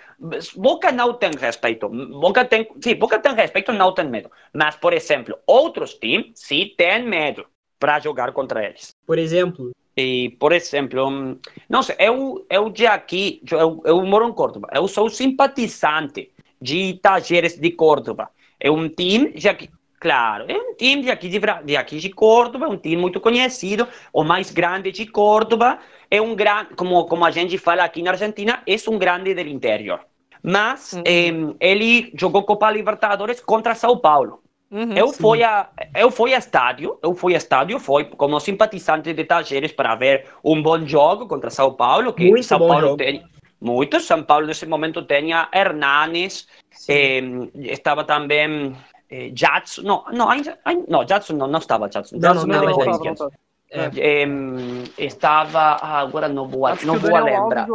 [0.55, 1.89] Boca não tem respeito.
[1.89, 4.29] Boca tem, sim, Boca tem respeito, não tem medo.
[4.53, 7.43] Mas, por exemplo, outros times sim têm medo
[7.79, 8.91] para jogar contra eles.
[9.07, 11.37] Por exemplo, e, por exemplo,
[11.69, 16.31] não sei, eu, eu de aqui, eu, eu moro em Córdoba, eu sou simpatizante
[16.61, 18.29] de Tajeres de Córdoba.
[18.59, 19.69] É um time, de aqui,
[19.99, 23.87] claro, é um time de aqui de, de aqui de Córdoba, um time muito conhecido,
[24.13, 25.79] o mais grande de Córdoba,
[26.09, 29.41] é um grande, como, como a gente fala aqui na Argentina, é um grande do
[29.41, 30.01] interior.
[30.43, 31.03] Mas uhum.
[31.05, 34.40] eh, ele jogou Copa Libertadores contra São Paulo.
[34.71, 39.13] Uhum, eu, fui a, eu fui a estádio, eu fui a estádio, foi como simpatizante
[39.13, 42.97] de Tajeres para ver um bom jogo contra São Paulo, que muito São Paulo jogo.
[42.97, 43.21] tem
[43.59, 46.47] muito, São Paulo nesse momento tinha Hernanes,
[46.87, 47.21] eh,
[47.55, 48.73] estava também
[49.09, 50.29] eh, Jadson, não, não,
[50.87, 53.31] não, Jadson não, não estava Jadson, não, não, não, não, não, não
[53.71, 54.79] é.
[54.97, 57.67] estava, ah, agora não vou, não vou lembrar.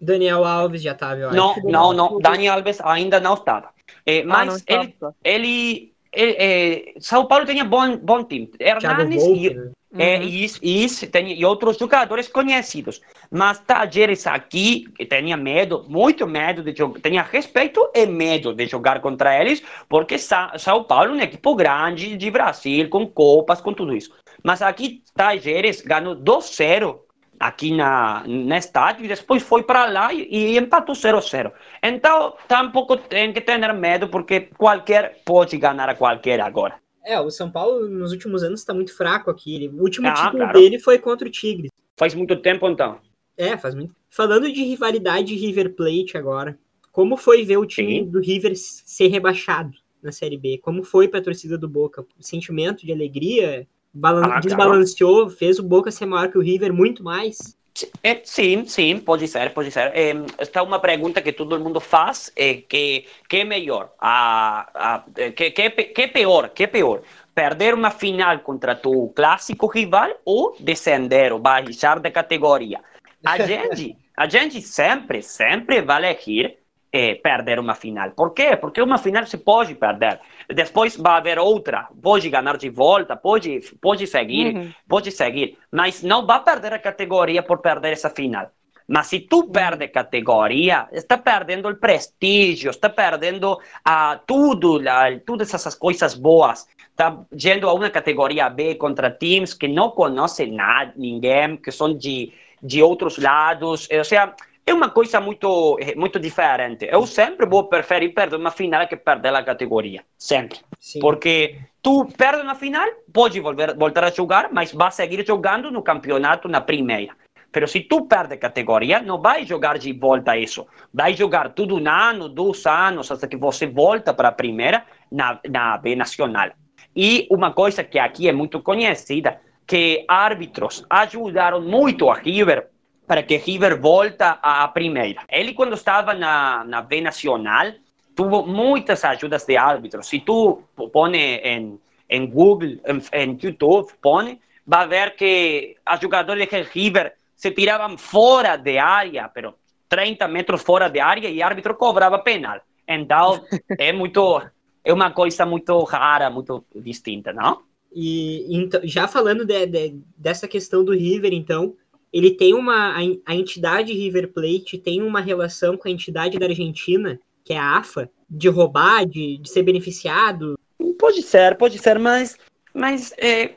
[0.00, 1.36] Daniel Alves já estava, eu acho.
[1.36, 3.70] Não, não, não, Daniel Alves ainda não estava.
[4.04, 5.14] Eh, mas ah, não estava.
[5.22, 8.50] ele, ele é, São Paulo tinha bom, bom time.
[8.58, 9.70] Hernanes e, né?
[9.96, 10.22] é, uhum.
[10.24, 13.00] e, e, e, outros jogadores conhecidos.
[13.30, 19.00] Mas Tajeres aqui tinha medo, muito medo de jogar, tinha respeito e medo de jogar
[19.00, 23.94] contra eles, porque São Paulo é um equipe grande de Brasil, com copas, com tudo
[23.94, 24.10] isso.
[24.42, 26.98] Mas aqui Tajeres ganhou 2-0
[27.38, 31.52] aqui na, na estádio e depois foi para lá e, e empatou 0-0.
[31.82, 36.76] Então, tampouco tem que ter medo, porque qualquer pode ganhar a qualquer agora.
[37.04, 39.70] É, o São Paulo nos últimos anos está muito fraco aqui.
[39.74, 40.58] O último ah, título claro.
[40.58, 41.70] dele foi contra o Tigres.
[41.96, 42.98] Faz muito tempo, então.
[43.36, 43.94] É, faz muito.
[44.08, 46.58] Falando de rivalidade River Plate agora,
[46.90, 48.10] como foi ver o time Sim.
[48.10, 49.72] do River ser rebaixado
[50.02, 50.58] na Série B?
[50.62, 52.02] Como foi para a torcida do Boca?
[52.02, 53.66] O sentimento de alegria
[54.02, 55.30] ah, desbalanceou, claro.
[55.30, 57.56] fez o Boca ser maior que o River muito mais.
[58.02, 59.90] É, sim, sim, pode ser, pode ser.
[59.94, 65.04] É, está uma pergunta que todo mundo faz, é, que, que é melhor, a, a,
[65.32, 67.02] que, que, que é pior, que é pior,
[67.34, 72.80] perder uma final contra tu clássico rival ou descender ou baixar de categoria.
[73.24, 76.56] A gente, a gente sempre, sempre vai elegir
[76.92, 78.12] é, perder uma final.
[78.12, 78.56] Por quê?
[78.56, 80.20] Porque uma final se pode perder.
[80.48, 84.72] Depois vai haver outra, pode ganhar de volta, pode, pode seguir, uhum.
[84.88, 88.50] pode seguir, mas não vai perder a categoria por perder essa final.
[88.86, 95.54] Mas se tu perde categoria, está perdendo o prestígio, está perdendo ah, tudo, la, todas
[95.54, 96.66] essas coisas boas.
[96.90, 101.96] Está yendo a uma categoria B contra times que não conhecem nada, ninguém, que são
[101.96, 102.32] de,
[102.62, 103.88] de outros lados.
[103.90, 104.34] Ou seja,
[104.66, 106.88] é uma coisa muito, muito diferente.
[106.90, 110.02] Eu sempre vou preferir perder uma final que perder a categoria.
[110.16, 110.60] Sempre.
[110.80, 111.00] Sim.
[111.00, 115.82] Porque tu perde uma final, pode volver, voltar a jogar, mas vai seguir jogando no
[115.82, 117.14] campeonato na primeira.
[117.52, 120.66] Pero se tu perde categoria, não vai jogar de volta isso.
[120.92, 125.38] Vai jogar tudo um ano, dois anos, até que você volta para a primeira na,
[125.48, 126.50] na B Nacional.
[126.96, 132.73] E uma coisa que aqui é muito conhecida, que árbitros ajudaram muito a River
[133.06, 135.22] para que River volta à primeira.
[135.28, 137.72] Ele, quando estava na, na B Nacional,
[138.14, 140.08] tuvo muitas ajudas de árbitros.
[140.08, 141.78] Se tu põe em,
[142.08, 147.98] em Google, em, em YouTube, põe, vai ver que os jogadores de River se tiravam
[147.98, 149.54] fora de área, pero
[149.88, 152.60] 30 metros fora de área e o árbitro cobrava penal.
[152.88, 153.44] Então,
[153.78, 154.40] é muito
[154.84, 157.62] é uma coisa muito rara, muito distinta, não?
[157.92, 161.74] E então, já falando de, de, dessa questão do River, então,
[162.14, 162.94] ele tem uma.
[163.26, 167.78] A, entidade River Plate tem uma relação com a entidade da Argentina, que é a
[167.78, 170.56] AFA, de roubar, de, de ser beneficiado?
[170.96, 172.38] Pode ser, pode ser, mas.
[172.72, 173.12] Mas.
[173.18, 173.54] É,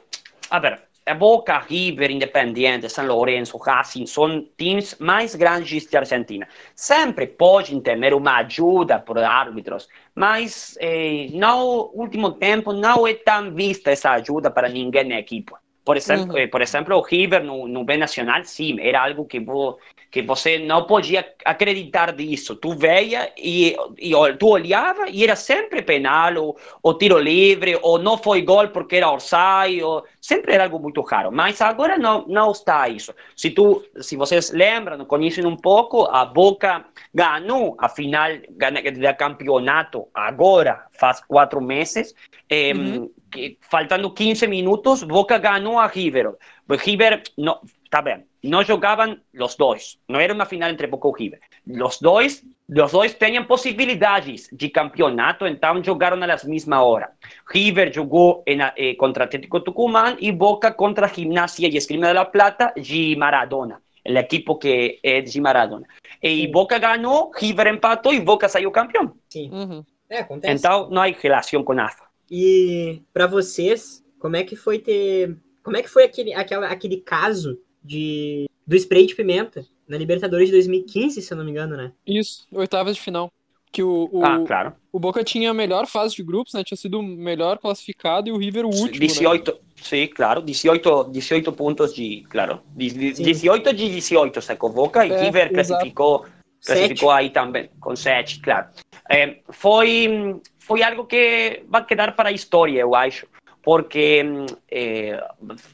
[0.50, 0.82] a ver,
[1.14, 6.48] Boca, River, Independiente, San Lorenzo, Racing são times mais grandes da Argentina.
[6.76, 13.54] Sempre podem ter uma ajuda por árbitros, mas eh, no último tempo não é tão
[13.54, 15.54] vista essa ajuda para ninguém na equipe.
[15.88, 16.50] Por exemplo, uhum.
[16.50, 19.80] por exemplo o River no, no Nacional, sim, era algo que, vo,
[20.12, 22.56] que você não podia acreditar disso.
[22.56, 28.00] Tu veia e, e tu olhava e era sempre penal, ou, ou tiro livre, ou
[28.00, 31.32] não foi gol porque era orsay, ou, sempre era algo muito raro.
[31.32, 33.14] Mas agora não, não está isso.
[33.36, 40.08] Se, tu, se vocês lembram, conhecem um pouco, a Boca ganhou a final do campeonato
[40.14, 42.16] agora, faz quatro meses.
[42.50, 46.34] Eh, uhum que, faltando 15 minutos, Boca ganó a River.
[46.70, 51.24] River, no, está bien, no jugaban los dos, no era una final entre Boca y
[51.24, 51.40] River.
[51.66, 57.16] Los dos, los dos tenían posibilidades de campeonato, entonces jugaron a la misma hora.
[57.48, 62.30] River jugó en, eh, contra Atlético Tucumán y Boca contra Gimnasia y Esgrima de la
[62.30, 65.88] Plata y Maradona, el equipo que es de Maradona.
[66.22, 66.48] Y sí.
[66.48, 69.14] Boca ganó, River empató y Boca salió campeón.
[69.30, 69.50] Sí.
[69.50, 69.86] Uhum.
[70.10, 70.54] É, acontece.
[70.54, 72.06] Então não há relação com AFA.
[72.30, 75.38] E para vocês, como é que foi ter.
[75.64, 80.48] Como é que foi aquele, aquela, aquele caso de, do spray de pimenta na Libertadores
[80.48, 81.92] de 2015, se eu não me engano, né?
[82.06, 83.32] Isso, oitavas de final.
[83.72, 84.74] Que o, o, ah, claro.
[84.92, 86.64] o Boca tinha a melhor fase de grupos, né?
[86.64, 89.00] Tinha sido o melhor classificado e o River o último.
[89.00, 89.58] 18, né?
[89.76, 90.42] sim, claro.
[90.42, 92.24] 18, 18 pontos de.
[92.30, 92.62] Claro.
[92.76, 96.26] 18 de 18 se convoca e é, River classificou,
[96.66, 98.68] classificou aí também, com 7, claro.
[99.10, 103.26] É, foi foi algo que vai quedar para a história, eu acho,
[103.68, 104.24] porque
[104.72, 105.20] eh,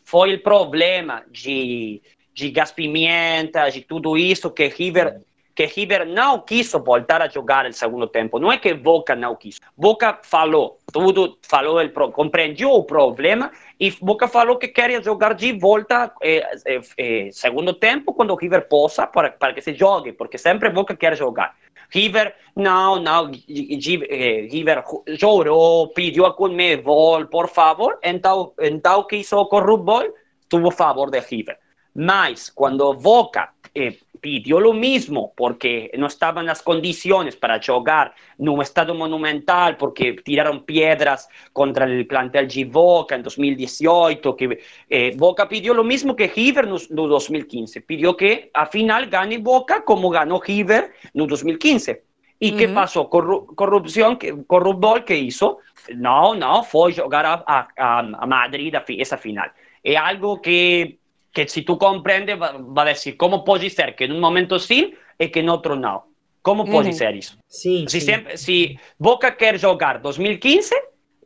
[0.04, 2.02] foi o problema de,
[2.34, 5.22] de gás pimenta, de tudo isso que River
[5.56, 8.40] que River não quis voltar a jogar no segundo tempo.
[8.40, 9.60] Não é que Boca não quis.
[9.78, 15.52] Boca falou, tudo falou, ele compreendeu o problema e Boca falou que queria jogar de
[15.52, 20.40] volta eh, eh, eh, segundo tempo quando River possa para, para que se jogue, porque
[20.40, 21.56] sempre Boca quer jogar.
[21.94, 24.84] River, não, não, River
[25.20, 28.54] chorou, pediu a Conmebol, por favor, então
[28.98, 30.12] o que hizo Corrupbol
[30.50, 31.58] tuvo favor de River.
[31.94, 38.48] Mas, quando Boca eh, pidió lo mismo porque no estaban las condiciones para jugar en
[38.48, 44.60] un estado monumental, porque tiraron piedras contra el plantel de Boca en 2018, que
[44.90, 49.84] eh, Boca pidió lo mismo que River en 2015, pidió que a final gane Boca
[49.84, 52.04] como ganó River en 2015.
[52.40, 52.58] ¿Y uh -huh.
[52.58, 53.10] qué pasó?
[53.10, 54.18] Corru corrupción,
[54.48, 55.58] corruptor que hizo,
[55.96, 59.52] no, no, fue jugar a, a, a Madrid a esa final.
[59.84, 61.03] Es algo que
[61.34, 64.60] que si tú comprendes, va, va, a decir, ¿cómo puede ser que en un momento
[64.60, 66.14] sí y que en otro no?
[66.42, 66.96] ¿Cómo puede uhum.
[66.96, 67.36] ser eso?
[67.48, 68.06] Sí, si, sí.
[68.06, 70.76] Siempre, si Boca quiere jugar 2015,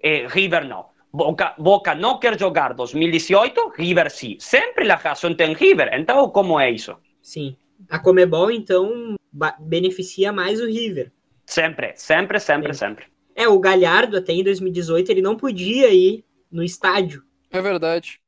[0.01, 0.93] eh, River no.
[1.11, 4.37] Boca, Boca no quiere jugar 2018, River sí.
[4.39, 5.89] Sempre la razão tem River.
[5.93, 6.95] Então, como é isso?
[7.21, 7.57] Sim.
[7.89, 9.15] A Comebol, então,
[9.59, 11.11] beneficia mais o River.
[11.45, 12.79] Sempre, sempre, sempre, Sim.
[12.79, 13.05] sempre.
[13.35, 17.23] É, o Galhardo, até em 2018, ele não podia ir no estádio.
[17.51, 18.19] É verdade.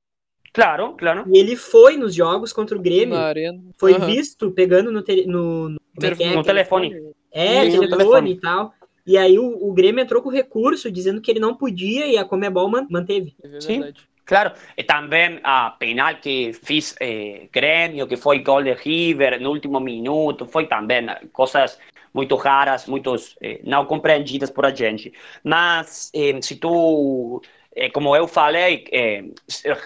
[0.53, 1.25] Claro, claro.
[1.27, 3.15] E ele foi nos jogos contra o Grêmio.
[3.15, 3.59] Na arena.
[3.77, 4.05] Foi Aham.
[4.05, 6.35] visto pegando no, te- no, no, é é?
[6.35, 6.95] No telefone.
[7.31, 8.31] É, Isso, telefone, telefone.
[8.31, 8.73] e tal.
[9.05, 12.25] E aí o, o Grêmio entrou com recurso dizendo que ele não podia e a
[12.25, 13.35] Comebol man- manteve.
[13.43, 13.93] É Sim.
[14.25, 19.49] Claro, e também a penal que fiz eh, Grêmio, que foi gol de River no
[19.49, 21.79] último minuto, foi também coisas
[22.13, 25.11] muito raras, muito eh, não compreendidas por a gente.
[25.43, 27.41] Mas eh, se tu,
[27.79, 29.23] eh, como eu falei, eh,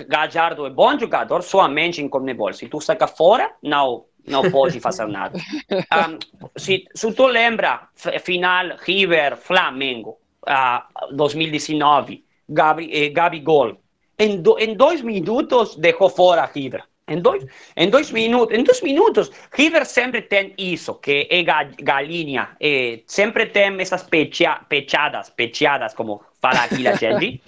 [0.07, 2.53] Gallardo é bom jogador somente em Conmebol.
[2.53, 5.37] Se tu saca fora, não não pode fazer nada.
[5.93, 6.17] Um,
[6.57, 7.89] se, se tu lembra,
[8.21, 10.17] final River Flamengo,
[10.47, 13.77] uh, 2019, Gabi, eh, Gabi Gol
[14.17, 16.83] em, do, em dois minutos deixou fora River.
[17.07, 22.55] Em dois, em dois minutos, em dois minutos, River sempre tem isso, que é galinha,
[22.61, 27.41] é, sempre tem essas pecha, pechadas, pechadas, como fala aqui a gente.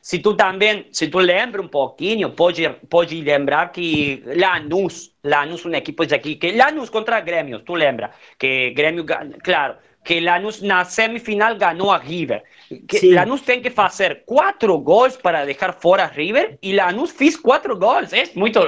[0.00, 5.74] Se tu também, se tu lembra um pouquinho, pode, pode lembrar que Lanús, Lanús, um
[5.74, 8.10] equipe de aqui, que Lanús contra Grêmio, tu lembra?
[8.38, 9.04] Que Grêmio,
[9.42, 12.42] claro, que Lanús na semifinal ganhou a River.
[12.88, 13.14] Que Sim.
[13.14, 18.12] Lanús tem que fazer quatro gols para deixar fora River e Lanús fez quatro gols.
[18.12, 18.58] É muito,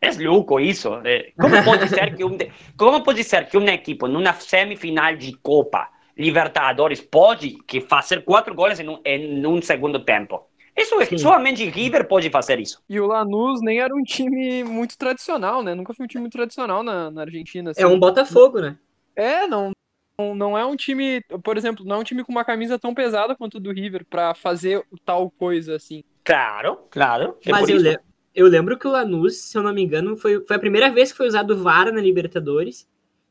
[0.00, 1.00] é louco isso.
[1.04, 2.36] É, Como pode ser que um,
[2.76, 5.88] como pode ser que uma equipe numa semifinal de Copa
[6.20, 10.46] Libertadores pode que fazer quatro gols em um, em um segundo tempo?
[10.76, 11.18] Isso é Sim.
[11.18, 12.82] somente River pode fazer isso.
[12.88, 15.74] E o Lanús nem era um time muito tradicional, né?
[15.74, 17.70] Nunca foi um time muito tradicional na, na Argentina.
[17.70, 17.82] assim.
[17.82, 18.78] É um Botafogo, né?
[19.16, 19.72] É, não,
[20.18, 22.94] não, não é um time, por exemplo, não é um time com uma camisa tão
[22.94, 26.02] pesada quanto o do River pra fazer tal coisa assim.
[26.24, 27.36] Claro, claro.
[27.44, 27.98] é Mas eu, le-
[28.34, 31.10] eu lembro que o Lanús, se eu não me engano, foi, foi a primeira vez
[31.10, 32.88] que foi usado o VAR na Libertadores.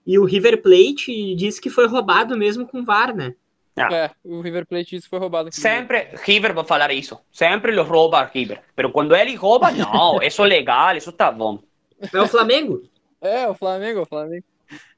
[0.10, 3.36] E o River Plate disse que foi roubado mesmo com VAR, né?
[3.78, 3.93] Ah.
[3.93, 5.53] É, o River Plate isso foi roubado.
[5.53, 7.20] Sempre River vai falar isso.
[7.32, 8.60] Sempre lo rouba River.
[8.76, 11.60] Pero quando ele rouba, não, isso é legal, isso tá bom.
[12.12, 12.82] É o Flamengo?
[13.22, 14.43] É, o Flamengo, o Flamengo.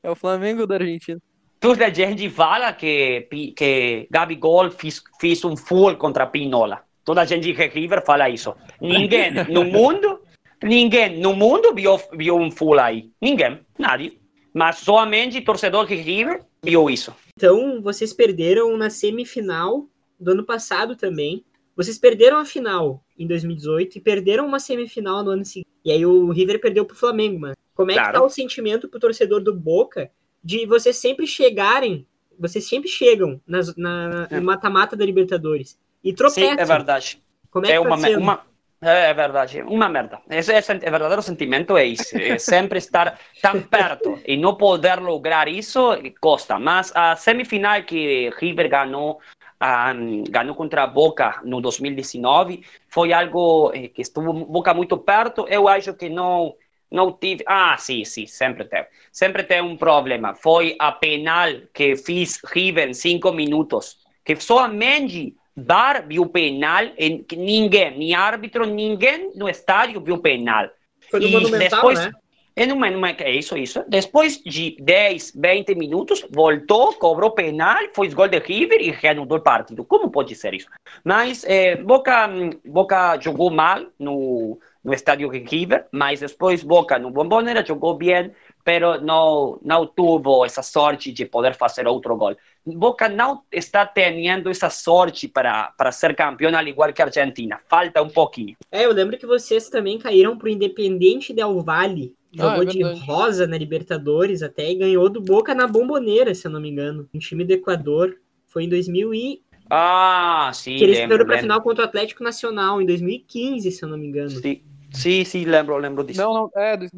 [0.01, 1.19] É o Flamengo da Argentina.
[1.59, 6.83] Toda a gente fala que, que Gabigol fez, fez um full contra Pinola.
[7.03, 8.55] Toda a gente que River fala isso.
[8.79, 10.21] Ninguém no mundo,
[10.63, 13.11] ninguém no mundo viu, viu um full aí.
[13.21, 14.20] Ninguém, nadie.
[14.53, 17.13] Mas somente torcedor de River viu isso.
[17.37, 19.87] Então, vocês perderam na semifinal
[20.19, 21.43] do ano passado também.
[21.75, 25.67] Vocês perderam a final em 2018 e perderam uma semifinal no ano seguinte.
[25.83, 27.55] E aí o River perdeu pro Flamengo, mano.
[27.73, 28.19] Como é que Claro.
[28.19, 30.11] tá o sentimento pro torcedor do Boca
[30.43, 32.05] de vocês sempre chegarem,
[32.37, 34.35] vocês sempre chegam nas, na, É.
[34.39, 36.59] no mata-mata da Libertadores e Sim, tropeçam.
[36.59, 37.21] é verdade.
[37.49, 38.19] Como é que É tá uma, me- sendo?
[38.19, 38.41] uma
[38.83, 40.19] é, é verdade, uma merda.
[40.29, 42.17] Esse é o verdadeiro sentimento é isso.
[42.17, 46.57] É sempre estar tão perto e não poder lograr isso custa.
[46.57, 49.19] Mas a semifinal que River ganhou,
[49.59, 49.93] ah,
[50.29, 55.45] ganhou contra a Boca no 2019 foi algo eh, que estuvo Boca muito perto.
[55.47, 56.55] Eu acho que não
[56.89, 57.43] não tive.
[57.47, 58.87] Ah, sim, sim, sempre teve.
[59.11, 60.33] Sempre tem um problema.
[60.33, 63.99] Foi a penal que fiz River em cinco minutos.
[64.25, 70.69] Que somente VAR viu penal, em, ninguém, nem árbitro, ninguém no estádio viu penal.
[71.09, 72.11] Foi no e Monumental, depois- né?
[72.53, 73.81] É, numa, numa, é isso, isso.
[73.87, 79.41] Depois de 10, 20 minutos, voltou, cobrou penal, fez gol de River e reanudou o
[79.41, 79.85] partido.
[79.85, 80.67] Como pode ser isso?
[81.03, 86.99] Mas eh, Boca, hum, Boca jogou mal no, no estádio de River, mas depois Boca
[86.99, 88.31] no Bombonera jogou bem,
[88.63, 92.35] pero não, não teve essa sorte de poder fazer outro gol.
[92.65, 97.59] Boca não está tendo essa sorte para, para ser campeão, al igual que a Argentina.
[97.67, 98.55] Falta um pouquinho.
[98.71, 102.13] É, eu lembro que vocês também caíram pro Independente Del Valle.
[102.39, 106.47] Ah, Jogou é de rosa na Libertadores até e ganhou do Boca na Bomboneira, se
[106.47, 107.09] eu não me engano.
[107.13, 108.15] Um time do Equador.
[108.47, 109.41] Foi em 2000 e...
[109.69, 111.41] Ah, sim, que eles foram pra lembro.
[111.41, 114.29] final contra o Atlético Nacional, em 2015, se eu não me engano.
[114.29, 116.21] Sim, sim, sim, lembro, lembro disso.
[116.21, 116.89] Não, não, é, do-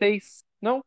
[0.00, 0.44] 2016.
[0.60, 0.84] Não?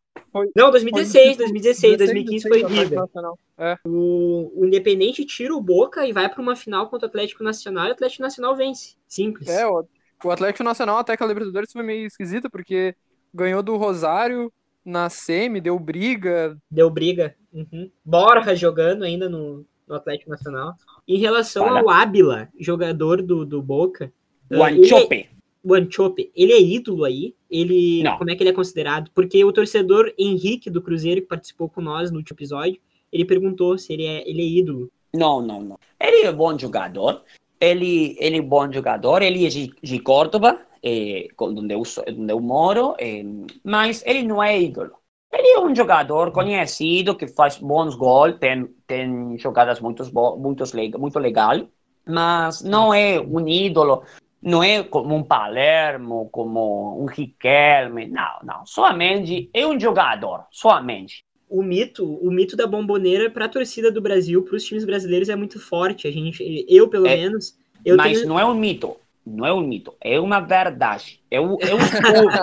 [0.55, 2.99] Não, 2016, Foi, 2016, 2015 foi 16, River.
[2.99, 3.39] Nacional.
[3.57, 3.77] É.
[3.85, 7.87] O, o Independente tira o Boca e vai pra uma final contra o Atlético Nacional
[7.87, 8.95] e o Atlético Nacional vence.
[9.07, 9.47] Simples.
[9.47, 9.85] É, o,
[10.23, 12.95] o Atlético Nacional até que a Libertadores foi meio esquisita, porque
[13.33, 14.51] ganhou do Rosário
[14.85, 16.57] na semi, deu briga.
[16.69, 17.35] Deu briga.
[17.51, 17.89] Uhum.
[18.03, 20.73] Borja jogando ainda no, no Atlético Nacional.
[21.07, 24.11] Em relação ao Ábila, jogador do, do Boca,
[24.51, 25.29] O ah, ele- Anchope.
[25.63, 27.33] O Anchope, ele é ídolo aí?
[27.49, 28.17] Ele, Não.
[28.17, 29.09] como é que ele é considerado?
[29.13, 32.79] Porque o torcedor Henrique do Cruzeiro, que participou com nós no último episódio,
[33.11, 34.91] ele perguntou se ele é, ele é ídolo.
[35.13, 35.79] Não, não, não.
[35.99, 37.21] Ele é bom jogador.
[37.61, 39.21] Ele, ele é bom jogador.
[39.21, 43.23] Ele é de, de Córdoba, eh, onde, eu, onde eu moro, eh,
[43.63, 44.91] mas ele não é ídolo.
[45.31, 50.03] Ele é um jogador conhecido que faz bons gols, tem, tem jogadas muito,
[50.37, 50.63] muito,
[50.99, 51.67] muito legal,
[52.05, 54.03] mas não é um ídolo.
[54.43, 58.65] Não é como um Palermo, como um Riquelme, não, não.
[58.65, 61.25] Somente é um jogador, somente.
[61.49, 65.29] O mito, o mito da bomboneira para a torcida do Brasil, para os times brasileiros
[65.29, 66.07] é muito forte.
[66.07, 68.99] A gente, eu pelo É, menos, eu mas tenho não é um mito.
[69.25, 71.21] não é um mito, é uma verdade.
[71.31, 72.33] Eu, eu estive,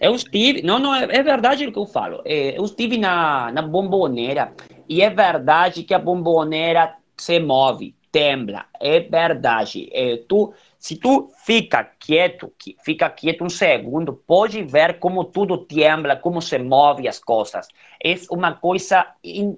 [0.00, 2.22] eu estive, não, não, é, é verdade o que eu falo.
[2.24, 4.54] É, eu estive na, na bomboneira
[4.88, 9.88] e é verdade que a bomboneira se move, tembla, é verdade.
[9.92, 12.52] É, tu, se tu fica quieto,
[12.84, 17.68] fica quieto um segundo, pode ver como tudo tembla, como se move as coisas.
[18.02, 19.56] É uma coisa, in...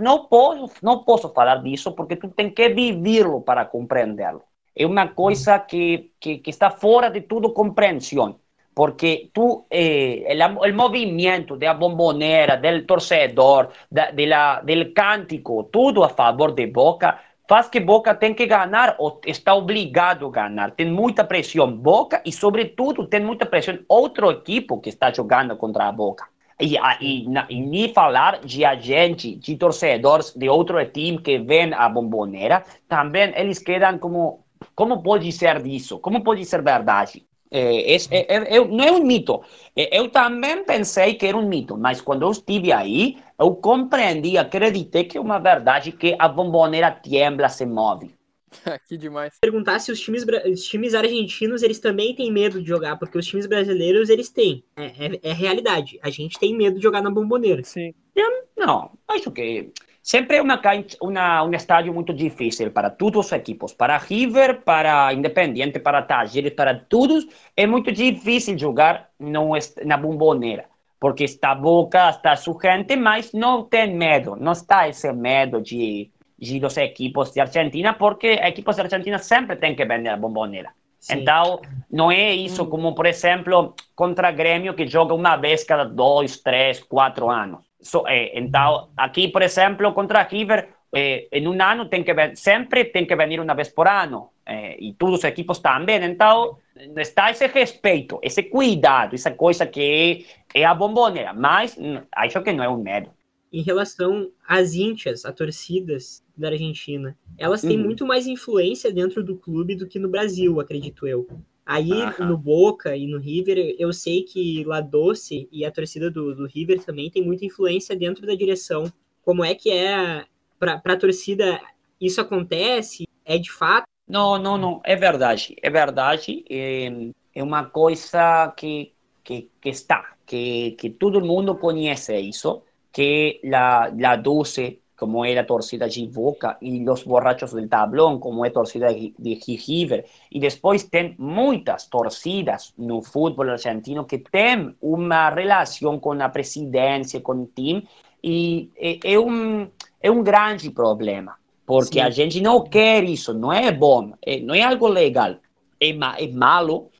[0.00, 4.42] não posso, não posso falar disso porque tu tem que vivê-lo para compreendê-lo
[4.74, 8.40] é uma coisa que, que, que, está fora de tudo compreensão.
[8.74, 14.92] Porque tú, eh, el, el, movimiento de la bombonera, del torcedor, de, de la, del
[14.92, 20.26] cántico, tudo a favor de Boca, faz que Boca tem que ganhar, ou está obrigado
[20.26, 20.70] a ganhar.
[20.72, 25.88] Tem muita pressão Boca e, sobretudo, tem muita pressão outro equipo que está jogando contra
[25.88, 26.26] a Boca.
[26.60, 31.88] E, e, e nem falar de agente, de torcedores de outro time que vem a
[31.88, 35.98] bomboneira, também eles quedam como como pode ser disso?
[35.98, 37.26] Como pode ser verdade?
[37.50, 39.42] É, é, é, não é um mito.
[39.76, 45.04] Eu também pensei que era um mito, mas quando eu estive aí, eu compreendi, acreditei
[45.04, 48.14] que é uma verdade que a bomboneira tiembla, se move.
[48.88, 49.36] que demais.
[49.40, 53.26] Perguntar se os times, os times argentinos eles também têm medo de jogar, porque os
[53.26, 54.64] times brasileiros eles têm.
[54.76, 55.98] É, é, é realidade.
[56.02, 57.62] A gente tem medo de jogar na bomboneira.
[57.62, 57.92] Sim.
[58.14, 59.72] Eu, não, acho que
[60.04, 60.60] Sempre uma,
[61.00, 66.52] uma, um estádio muito difícil para todos os equipos, para River, para Independiente, para Talleres,
[66.52, 67.26] para todos.
[67.56, 70.66] É muito difícil jogar no, na bomboneira,
[71.04, 76.10] porque está Boca, está sua gente, mas não tem medo, não está esse medo de,
[76.38, 80.70] de dos equipos de Argentina, porque equipos de Argentina sempre têm que vender a bomboneira.
[80.98, 81.16] Sim.
[81.16, 81.60] Então,
[81.92, 86.82] não é isso como, por exemplo, contra Grêmio, que joga uma vez cada dois, três,
[86.82, 87.60] quatro anos.
[87.82, 92.86] So, eh, então, aqui, por exemplo, contra River, eh, em um ano tem que sempre
[92.86, 96.02] tem que venir uma vez por ano eh, e todos os equipos também.
[96.04, 96.58] Então,
[96.96, 101.76] está esse respeito, esse cuidado, essa coisa que é, a bomboneira, mas
[102.12, 103.10] acho que não é um medo.
[103.52, 107.84] Em relação às íntias, às torcidas da Argentina, elas têm uhum.
[107.84, 111.26] muito mais influência dentro do clube do que no Brasil, acredito eu.
[111.64, 116.34] Aí no Boca e no River, eu sei que La Doce e a torcida do,
[116.34, 118.92] do River também tem muita influência dentro da direção.
[119.22, 120.26] Como é que é
[120.58, 121.58] para a torcida
[121.98, 123.08] isso acontece?
[123.24, 123.86] É de fato?
[124.06, 125.56] Não, não, não, é verdade.
[125.62, 126.44] É verdade.
[126.50, 126.90] É,
[127.34, 133.90] é uma coisa que, que, que está, que, que todo mundo conhece isso, que la,
[133.96, 138.52] la Doce como es la torcida de Boca, y los borrachos del tablón, como es
[138.52, 140.06] torcida de, de River.
[140.30, 147.22] Y después ten muchas torcidas no fútbol argentino que tienen una relación con la presidencia,
[147.22, 147.82] con el team,
[148.22, 153.72] y es un, es un gran problema, porque a gente não quer isso, não é
[153.72, 154.12] bom,
[154.42, 155.36] não é algo legal,
[155.80, 156.90] é, é malo,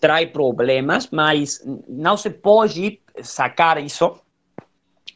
[0.00, 4.20] trae problemas, mas não se pode sacar isso,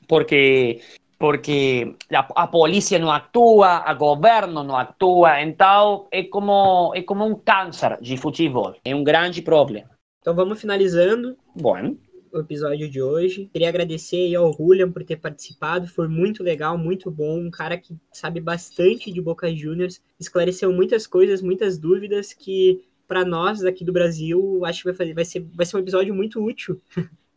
[0.06, 0.80] porque
[1.18, 7.24] porque a, a polícia não atua, o governo não atua, então é como, é como
[7.24, 9.90] um câncer de futebol, é um grande problema.
[10.20, 11.94] Então vamos finalizando Bom.
[12.32, 13.48] O episódio de hoje.
[13.52, 17.94] Queria agradecer ao Julian por ter participado, foi muito legal, muito bom, um cara que
[18.12, 23.92] sabe bastante de Boca Juniors, esclareceu muitas coisas, muitas dúvidas que para nós daqui do
[23.92, 26.80] Brasil, acho que vai, fazer, vai, ser, vai ser um episódio muito útil.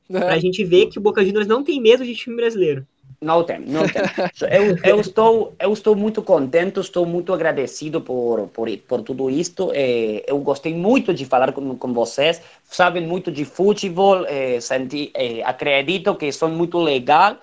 [0.07, 0.19] É.
[0.19, 2.85] para a gente ver que o Boca Juniors não tem medo de time brasileiro.
[3.21, 4.01] Não tem, não tem.
[4.51, 9.71] Eu, eu, estou, eu estou muito contente, estou muito agradecido por, por, por tudo isto.
[9.73, 12.41] É, eu gostei muito de falar com, com vocês.
[12.67, 17.37] Sabem muito de futebol, é, senti, é, acredito que são muito legal.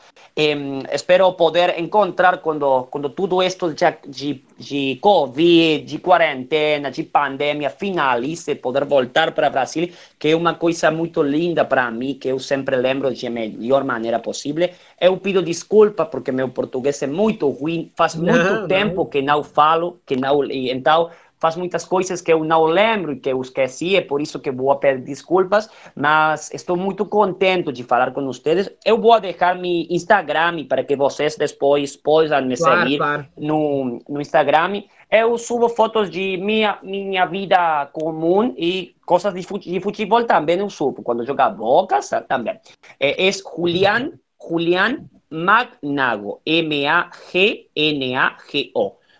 [0.92, 7.70] espero poder encontrar quando, quando tudo isto de, de, de Covid, de quarentena, de pandemia
[7.70, 12.28] finalize, poder voltar para o Brasil, que é uma coisa muito linda para mim, que
[12.28, 14.68] eu sempre lembro de melhor maneira possível.
[15.00, 19.06] Eu pido desculpa porque meu português é muito ruim, faz muito não, tempo não.
[19.06, 21.10] que não falo, que não, então
[21.42, 24.52] faz muitas coisas que eu não lembro e que eu esqueci, é por isso que
[24.52, 28.70] vou pedir desculpas, mas estou muito contente de falar com vocês.
[28.84, 33.26] Eu vou deixar meu Instagram para que vocês depois possam me claro, seguir claro.
[33.36, 34.84] No, no Instagram.
[35.10, 40.60] Eu subo fotos de minha, minha vida comum e coisas de, fute, de futebol também
[40.60, 41.02] eu subo.
[41.02, 42.56] Quando joga boca, também.
[43.00, 47.02] É, é Julián Julián Magnago, M-A-G-N-A-G-O.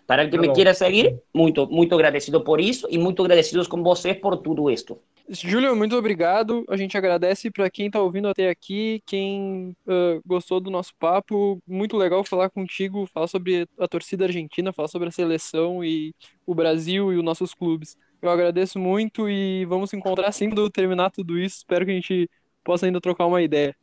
[0.05, 3.81] Para el que me quiera seguir, muito, muito agradecido por isso e muito agradecidos com
[3.81, 4.99] vocês por tudo isto.
[5.29, 6.65] Júlio, muito obrigado.
[6.67, 11.61] A gente agradece para quem está ouvindo até aqui, quem uh, gostou do nosso papo.
[11.65, 16.13] Muito legal falar contigo, falar sobre a torcida argentina, falar sobre a seleção e
[16.45, 17.95] o Brasil e os nossos clubes.
[18.21, 21.57] Eu agradeço muito e vamos encontrar assim quando terminar tudo isso.
[21.57, 22.29] Espero que a gente
[22.63, 23.73] possa ainda trocar uma ideia.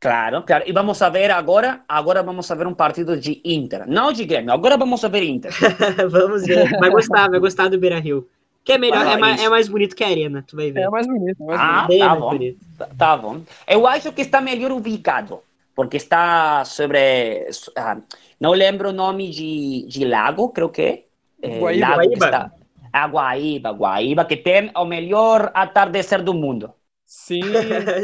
[0.00, 0.64] Claro, claro.
[0.66, 3.84] E vamos a ver agora, agora vamos a ver um partido de Inter.
[3.88, 5.50] Não de Grêmio, agora vamos a ver Inter.
[6.08, 6.70] Vamos ver.
[6.78, 8.28] Vai gostar, vai gostar do Beira Rio.
[8.64, 10.82] Que é melhor, Ah, é, mais, é mais bonito que a Arena, tu vai ver.
[10.82, 12.30] É mais bonito, é mais Ah, Bem tá mais bom.
[12.30, 12.58] bonito.
[12.78, 13.40] Tá- Tá bom.
[13.66, 15.40] Eu acho que está melhor ubicado,
[15.74, 17.46] porque está sobre.
[17.76, 17.96] ah,
[18.40, 21.04] não lembro o nome de, de lago, creio que
[21.42, 21.58] é.
[21.58, 21.88] Guaíba.
[21.88, 22.24] lago que Guaíba.
[22.26, 22.52] está.
[22.92, 26.72] Ah, Guaíba, Guaíba, que tem o melhor atardecer do mundo.
[27.08, 27.40] Sim,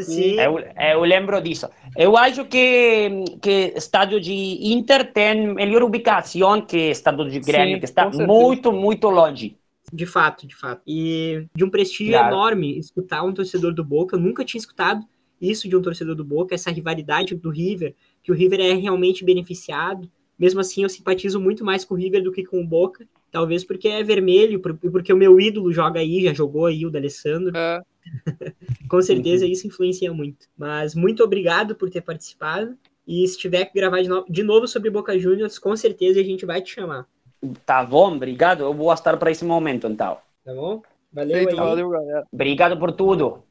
[0.03, 0.41] Sim.
[0.41, 1.69] Eu, eu lembro disso.
[1.95, 3.11] Eu acho que
[3.43, 8.73] que estádio de Inter tem melhor ubicação que estádio de Grêmio, Sim, que está muito,
[8.73, 9.59] muito longe.
[9.93, 10.81] De fato, de fato.
[10.87, 12.35] E de um prestígio Claro.
[12.35, 14.17] enorme escutar um torcedor do Boca.
[14.17, 15.05] Eu nunca tinha escutado
[15.39, 19.23] isso de um torcedor do Boca, essa rivalidade do River, que o River é realmente
[19.23, 20.11] beneficiado.
[20.39, 23.07] Mesmo assim, eu simpatizo muito mais com o River do que com o Boca.
[23.35, 26.87] Talvez porque é vermelho por- e porque o meu ídolo joga aí, já jogou aí,
[26.87, 27.51] o D'Alessandro.
[27.57, 27.81] É,
[28.89, 30.47] Com certeza isso influencia muito.
[30.57, 32.77] Mas muito obrigado por ter participado.
[33.05, 36.23] E se tiver que gravar de, no- de novo sobre Boca Juniors, com certeza a
[36.23, 37.09] gente vai te chamar.
[37.67, 38.63] Tá bom, obrigado.
[38.63, 40.17] Eu vou estar para esse momento, então.
[40.45, 40.81] Tá bom?
[41.13, 41.57] Valeu feito, aí.
[41.57, 42.25] valeu, galera.
[42.33, 43.43] Obrigado por tudo.